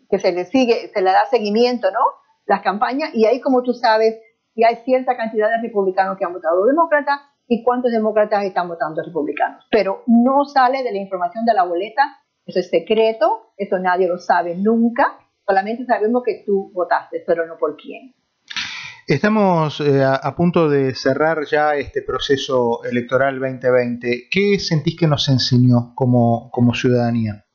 que 0.09 0.19
se 0.19 0.33
le 0.33 0.45
sigue, 0.45 0.91
se 0.93 1.03
le 1.03 1.11
da 1.11 1.27
seguimiento, 1.31 1.91
¿no? 1.91 2.01
Las 2.47 2.63
campañas, 2.63 3.11
y 3.15 3.27
ahí 3.27 3.41
como 3.41 3.63
tú 3.63 3.75
sabes, 3.75 4.21
si 4.55 4.65
hay 4.65 4.77
cierta 4.77 5.17
cantidad 5.17 5.51
de 5.51 5.61
republicanos 5.61 6.17
que 6.17 6.25
han 6.25 6.33
votado 6.33 6.65
demócratas 6.65 7.21
y 7.47 7.63
cuántos 7.63 7.93
demócratas 7.93 8.45
están 8.45 8.69
votando 8.69 9.03
republicanos. 9.03 9.67
Pero 9.71 10.03
no 10.07 10.45
sale 10.45 10.83
de 10.83 10.93
la 10.93 10.99
información 10.99 11.45
de 11.45 11.55
la 11.55 11.65
boleta, 11.65 12.19
eso 12.47 12.61
es 12.61 12.71
secreto, 12.71 13.53
eso 13.57 13.79
nadie 13.79 14.09
lo 14.09 14.19
sabe 14.19 14.55
nunca, 14.57 15.19
Solamente 15.49 15.87
sabemos 15.87 16.23
que 16.27 16.43
tú 16.45 16.71
votaste, 16.75 17.25
pero 17.27 17.47
no 17.47 17.57
por 17.57 17.75
quién. 17.75 18.15
Estamos 19.07 19.81
eh, 19.81 20.05
a, 20.05 20.37
punto 20.37 20.69
de 20.69 20.95
cerrar 20.95 21.47
ya 21.47 21.75
este 21.75 22.03
proceso 22.03 22.85
electoral 22.85 23.41
2020. 23.41 24.29
¿Qué 24.31 24.59
sentís 24.59 24.99
que 24.99 25.07
nos 25.07 25.27
enseñó 25.31 25.95
como, 25.95 26.51
como 26.51 26.75
ciudadanía? 26.75 27.47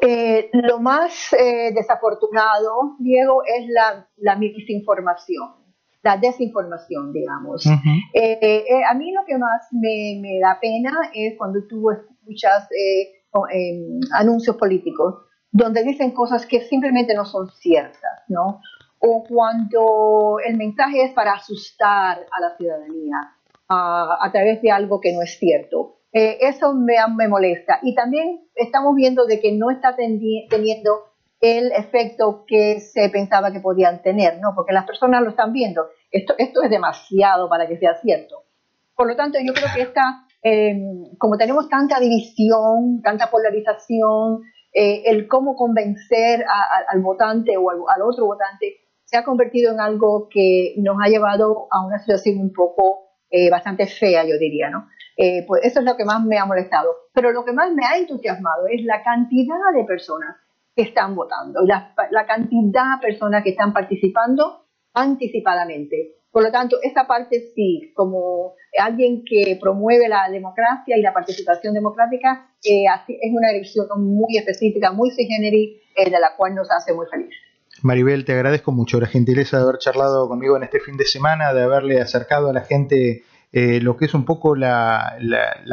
Eh, 0.00 0.48
lo 0.52 0.78
más 0.78 1.32
eh, 1.32 1.72
desafortunado, 1.74 2.94
Diego, 3.00 3.42
es 3.44 3.68
la, 3.68 4.08
la 4.18 4.36
misinformación, 4.36 5.48
la 6.04 6.16
desinformación, 6.16 7.12
digamos. 7.12 7.66
a 7.66 8.94
mí 8.94 9.12
lo 9.12 9.24
que 9.26 9.36
más 9.36 9.66
me, 9.72 10.20
me, 10.22 10.38
da 10.38 10.60
pena 10.60 10.92
es 11.12 11.34
cuando 11.36 11.66
tú 11.66 11.90
escuchas 11.90 12.68
anuncios 14.12 14.54
políticos 14.56 15.25
donde 15.50 15.82
dicen 15.82 16.12
cosas 16.12 16.46
que 16.46 16.60
simplemente 16.60 17.14
no 17.14 17.24
son 17.24 17.50
ciertas, 17.50 18.22
¿no? 18.28 18.60
O 18.98 19.24
cuando 19.24 20.38
el 20.44 20.56
mensaje 20.56 21.04
es 21.04 21.12
para 21.12 21.34
asustar 21.34 22.26
a 22.30 22.40
la 22.40 22.56
ciudadanía 22.56 23.36
a, 23.68 24.28
través 24.32 24.62
de 24.62 24.70
algo 24.70 25.00
que 25.00 25.12
no 25.12 25.22
es 25.22 25.38
cierto. 25.38 25.96
Eh, 26.12 26.38
eso 26.40 26.72
me, 26.72 26.94
me, 27.16 27.28
molesta. 27.28 27.80
Y 27.82 27.94
también 27.94 28.48
estamos 28.54 28.94
viendo 28.94 29.26
de 29.26 29.40
que 29.40 29.52
no 29.52 29.70
está 29.70 29.96
teniendo 29.96 31.06
el 31.40 31.72
efecto 31.72 32.44
que 32.46 32.80
se 32.80 33.08
pensaba 33.10 33.52
que 33.52 33.60
podían 33.60 34.02
tener, 34.02 34.38
¿no? 34.40 34.54
Porque 34.54 34.72
las 34.72 34.86
personas 34.86 35.22
lo 35.22 35.30
están 35.30 35.52
viendo. 35.52 35.88
Esto, 36.10 36.34
esto 36.38 36.62
es 36.62 36.70
demasiado 36.70 37.48
para 37.48 37.66
que 37.66 37.76
sea 37.76 37.94
cierto. 38.00 38.44
Por 38.94 39.08
lo 39.08 39.16
tanto, 39.16 39.38
yo 39.44 39.52
creo 39.52 39.68
que 39.74 39.82
esta, 39.82 40.26
eh, 40.42 40.74
como 41.18 41.36
tenemos 41.36 41.68
tanta 41.68 42.00
división, 42.00 43.02
tanta 43.02 43.30
polarización, 43.30 44.42
eh, 44.78 45.04
el 45.06 45.26
cómo 45.26 45.56
convencer 45.56 46.44
al 46.88 47.00
votante 47.00 47.56
o 47.56 47.70
al, 47.70 48.02
otro 48.02 48.26
votante 48.26 48.76
se 49.04 49.16
ha 49.16 49.24
convertido 49.24 49.72
en 49.72 49.80
algo 49.80 50.28
que 50.28 50.74
nos 50.76 50.98
ha 51.02 51.08
llevado 51.08 51.66
a 51.70 51.86
una 51.86 51.98
situación 51.98 52.38
un 52.38 52.52
poco 52.52 53.08
eh, 53.30 53.48
bastante 53.48 53.86
fea, 53.86 54.24
yo 54.26 54.36
diría, 54.38 54.68
¿no? 54.68 54.86
Eh, 55.16 55.46
pues 55.46 55.64
eso 55.64 55.80
es 55.80 55.86
lo 55.86 55.96
que 55.96 56.04
más 56.04 56.22
me 56.22 56.36
ha 56.36 56.44
molestado. 56.44 56.90
Pero 57.14 57.32
lo 57.32 57.42
que 57.46 57.54
más 57.54 57.72
me 57.72 57.86
ha 57.86 57.96
entusiasmado 57.96 58.66
es 58.66 58.84
la 58.84 59.02
cantidad 59.02 59.56
de 59.74 59.84
personas 59.84 60.36
que 60.74 60.82
están 60.82 61.14
votando, 61.14 61.62
la, 61.64 61.94
la 62.10 62.26
cantidad 62.26 62.96
de 63.00 63.06
personas 63.06 63.42
que 63.42 63.50
están 63.50 63.72
participando 63.72 64.66
anticipadamente. 64.92 66.15
Por 66.36 66.42
lo 66.42 66.52
tanto, 66.52 66.76
esta 66.82 67.06
parte 67.06 67.50
sí, 67.54 67.92
como 67.94 68.56
alguien 68.78 69.24
que 69.24 69.58
promueve 69.58 70.06
la 70.06 70.28
democracia 70.30 70.94
y 70.94 71.00
la 71.00 71.14
participación 71.14 71.72
democrática, 71.72 72.50
eh, 72.62 72.84
es 73.08 73.32
una 73.32 73.52
elección 73.52 73.86
muy 74.04 74.36
específica, 74.36 74.92
muy 74.92 75.10
sui 75.12 75.24
generis, 75.24 75.80
eh, 75.96 76.10
de 76.10 76.20
la 76.20 76.36
cual 76.36 76.54
nos 76.54 76.70
hace 76.70 76.92
muy 76.92 77.06
feliz. 77.10 77.30
Maribel, 77.80 78.26
te 78.26 78.34
agradezco 78.34 78.70
mucho 78.70 79.00
la 79.00 79.06
gentileza 79.06 79.56
de 79.56 79.62
haber 79.62 79.78
charlado 79.78 80.28
conmigo 80.28 80.58
en 80.58 80.64
este 80.64 80.78
fin 80.78 80.98
de 80.98 81.06
semana, 81.06 81.54
de 81.54 81.62
haberle 81.62 82.02
acercado 82.02 82.50
a 82.50 82.52
la 82.52 82.60
gente 82.60 83.22
eh, 83.50 83.80
lo 83.80 83.96
que 83.96 84.04
es 84.04 84.12
un 84.12 84.26
poco 84.26 84.54
la, 84.56 85.16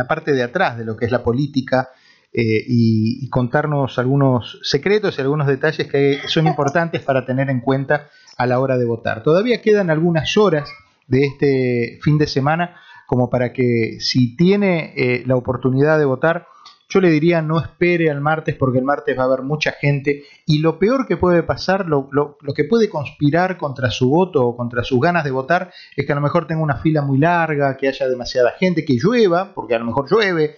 parte 0.08 0.32
de 0.32 0.44
atrás 0.44 0.78
de 0.78 0.86
lo 0.86 0.96
que 0.96 1.04
es 1.04 1.12
la 1.12 1.24
política 1.24 1.90
eh, 2.32 2.64
y, 2.66 3.30
contarnos 3.30 4.00
algunos 4.00 4.62
secretos 4.64 5.18
y 5.18 5.22
algunos 5.22 5.46
detalles 5.46 5.90
que 5.90 6.22
son 6.28 6.48
importantes 6.48 7.02
para 7.02 7.26
tener 7.26 7.50
en 7.50 7.60
cuenta 7.60 8.08
a 8.38 8.46
la 8.46 8.60
hora 8.60 8.78
de 8.78 8.86
votar. 8.86 9.24
Todavía 9.24 9.62
quedan 9.62 9.90
algunas 9.90 10.38
horas 10.38 10.70
de 11.08 11.26
este 11.26 12.00
fin 12.02 12.18
de 12.18 12.28
semana 12.28 12.76
como 13.08 13.30
para 13.30 13.54
que 13.54 13.98
si 14.00 14.36
tiene 14.36 14.94
eh, 14.96 15.24
la 15.26 15.36
oportunidad 15.36 16.00
de 16.00 16.06
votar, 16.06 16.48
yo 16.90 17.00
le 17.02 17.10
diría 17.10 17.42
no 17.42 17.60
espere 17.60 18.10
al 18.10 18.22
martes 18.22 18.56
porque 18.56 18.78
el 18.78 18.84
martes 18.84 19.18
va 19.18 19.24
a 19.24 19.26
haber 19.26 19.42
mucha 19.42 19.72
gente 19.72 20.24
y 20.46 20.60
lo 20.60 20.80
peor 20.80 21.08
que 21.08 21.18
puede 21.18 21.44
pasar, 21.44 21.88
lo, 21.88 22.10
que 22.56 22.64
puede 22.64 22.90
conspirar 22.90 23.58
contra 23.58 23.90
su 23.90 24.10
voto 24.10 24.46
o 24.46 24.56
contra 24.56 24.84
sus 24.84 25.00
ganas 25.00 25.24
de 25.24 25.32
votar 25.32 25.72
es 25.96 26.06
que 26.06 26.12
a 26.12 26.16
lo 26.16 26.22
mejor 26.22 26.48
tenga 26.48 26.62
una 26.62 26.78
fila 26.78 27.02
muy 27.02 27.18
larga, 27.18 27.78
que 27.78 27.88
haya 27.88 28.08
demasiada 28.08 28.52
gente, 28.60 28.86
que 28.86 28.98
llueva, 29.02 29.54
porque 29.54 29.76
a 29.76 29.80
lo 29.80 29.86
mejor 29.86 30.10
llueve, 30.10 30.56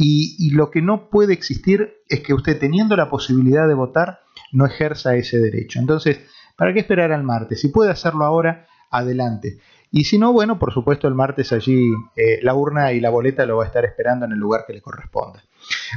y 0.00 0.50
lo 0.50 0.70
que 0.70 0.80
no 0.80 1.10
puede 1.10 1.32
existir 1.32 2.02
es 2.08 2.20
que 2.20 2.32
usted 2.32 2.60
teniendo 2.60 2.94
la 2.94 3.10
posibilidad 3.10 3.66
de 3.66 3.74
votar 3.74 4.20
no 4.52 4.64
ejerza 4.64 5.16
ese 5.16 5.38
derecho. 5.40 5.80
Entonces, 5.80 6.20
¿para 6.58 6.74
qué 6.74 6.80
esperar 6.80 7.12
al 7.12 7.22
martes? 7.22 7.60
Si 7.60 7.68
puede 7.68 7.92
hacerlo 7.92 8.24
ahora, 8.24 8.66
adelante. 8.90 9.58
Y 9.90 10.04
si 10.04 10.18
no, 10.18 10.32
bueno, 10.32 10.58
por 10.58 10.74
supuesto 10.74 11.08
el 11.08 11.14
martes 11.14 11.52
allí 11.52 11.88
eh, 12.16 12.40
la 12.42 12.54
urna 12.54 12.92
y 12.92 13.00
la 13.00 13.10
boleta 13.10 13.46
lo 13.46 13.56
va 13.56 13.64
a 13.64 13.68
estar 13.68 13.84
esperando 13.84 14.26
en 14.26 14.32
el 14.32 14.38
lugar 14.38 14.64
que 14.66 14.74
le 14.74 14.82
corresponda. 14.82 15.42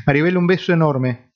Maribel, 0.06 0.38
un 0.38 0.48
beso 0.48 0.72
enorme. 0.72 1.32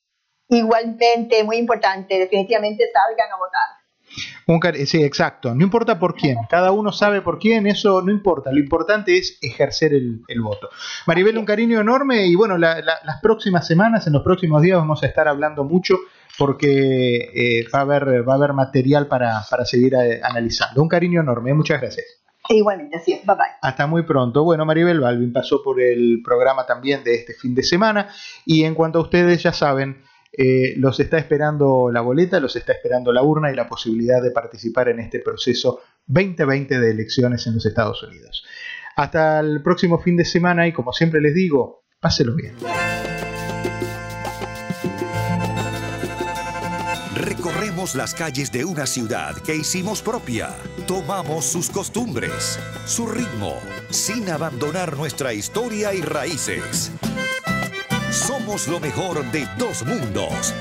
Igualmente, 0.48 1.44
muy 1.44 1.58
importante, 1.58 2.20
definitivamente 2.20 2.86
salgan 2.94 3.32
a 3.32 3.38
votar. 3.38 4.86
sí, 4.86 5.04
exacto. 5.04 5.56
No 5.56 5.64
importa 5.64 5.98
por 5.98 6.14
quién, 6.14 6.38
cada 6.48 6.72
uno 6.72 6.92
sabe 6.92 7.22
por 7.22 7.40
quién, 7.40 7.66
eso 7.66 8.04
no 8.04 8.12
importa. 8.12 8.52
Lo 8.52 8.60
importante 8.60 9.18
es 9.18 9.40
ejercer 9.42 9.94
el, 9.94 10.24
voto. 10.40 10.70
Maribel, 11.08 11.40
un 11.40 11.46
cariño 11.46 11.82
enorme 11.82 12.28
y 12.28 12.36
bueno, 12.36 12.60
las 12.60 13.22
próximas 13.24 13.66
semanas, 13.66 14.06
en 14.06 14.14
los 14.14 14.22
próximos 14.22 14.62
días 14.62 14.78
vamos 14.78 15.02
a 15.02 15.08
estar 15.08 15.28
hablando 15.28 15.64
mucho 15.64 15.96
porque 16.38 17.32
eh, 17.34 17.68
va, 17.74 17.80
a 17.80 17.82
haber, 17.82 18.28
va 18.28 18.34
a 18.34 18.36
haber 18.38 18.54
material 18.54 19.08
para, 19.08 19.42
para 19.50 19.66
seguir 19.66 19.94
eh, 19.96 20.22
analizando. 20.24 20.82
Un 20.82 20.90
cariño 20.90 21.22
enorme, 21.22 21.54
muchas 21.54 21.82
gracias. 21.82 22.06
Igualmente, 22.50 22.98
así 22.98 23.14
es. 23.14 23.26
Bye 23.26 23.36
bye. 23.36 23.46
Hasta 23.62 23.88
muy 23.88 24.04
pronto. 24.04 24.44
Bueno, 24.44 24.66
Maribel 24.66 25.00
Balvin 25.00 25.34
pasó 25.34 25.64
por 25.64 25.82
el 25.82 26.22
programa 26.24 26.66
también 26.66 27.04
de 27.04 27.16
este 27.16 27.34
fin 27.34 27.56
de 27.56 27.64
semana. 27.64 28.10
Y 28.46 28.64
en 28.64 28.76
cuanto 28.76 29.00
a 29.00 29.02
ustedes, 29.02 29.42
ya 29.42 29.52
saben, 29.52 30.04
eh, 30.38 30.74
los 30.78 31.00
está 31.00 31.18
esperando 31.18 31.90
la 31.92 32.02
boleta, 32.02 32.40
los 32.40 32.56
está 32.56 32.74
esperando 32.74 33.12
la 33.14 33.24
urna 33.24 33.52
y 33.52 33.56
la 33.56 33.68
posibilidad 33.68 34.22
de 34.22 34.32
participar 34.32 34.90
en 34.90 35.00
este 35.00 35.20
proceso 35.20 35.82
2020 36.08 36.80
de 36.80 36.92
elecciones 36.92 37.48
en 37.48 37.56
los 37.56 37.66
Estados 37.66 38.04
Unidos. 38.04 38.46
Hasta 38.96 39.40
el 39.40 39.62
próximo 39.64 40.00
fin 40.00 40.16
de 40.16 40.26
semana 40.26 40.68
y 40.68 40.74
como 40.74 40.94
siempre 40.94 41.22
les 41.22 41.34
digo, 41.34 41.86
páselo 42.00 42.36
bien. 42.36 42.56
Recorremos 47.86 47.96
las 47.96 48.16
calles 48.16 48.52
de 48.52 48.66
una 48.66 48.88
ciudad 48.88 49.36
que 49.44 49.56
hicimos 49.56 50.02
propia. 50.02 50.56
Tomamos 50.88 51.46
sus 51.46 51.70
costumbres, 51.70 52.58
su 52.88 53.06
ritmo, 53.06 53.60
sin 53.92 54.28
abandonar 54.30 54.98
nuestra 54.98 55.34
historia 55.34 55.94
y 55.94 56.02
raíces. 56.02 56.92
Somos 58.12 58.68
lo 58.68 58.80
mejor 58.80 59.24
de 59.32 59.48
dos 59.60 59.86
mundos. 59.86 60.54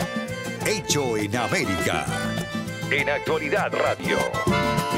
Hecho 0.66 1.16
en 1.16 1.34
América. 1.36 2.04
En 2.90 3.08
Actualidad 3.08 3.72
Radio. 3.72 4.18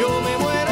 Yo 0.00 0.20
me 0.22 0.36
muero 0.38 0.65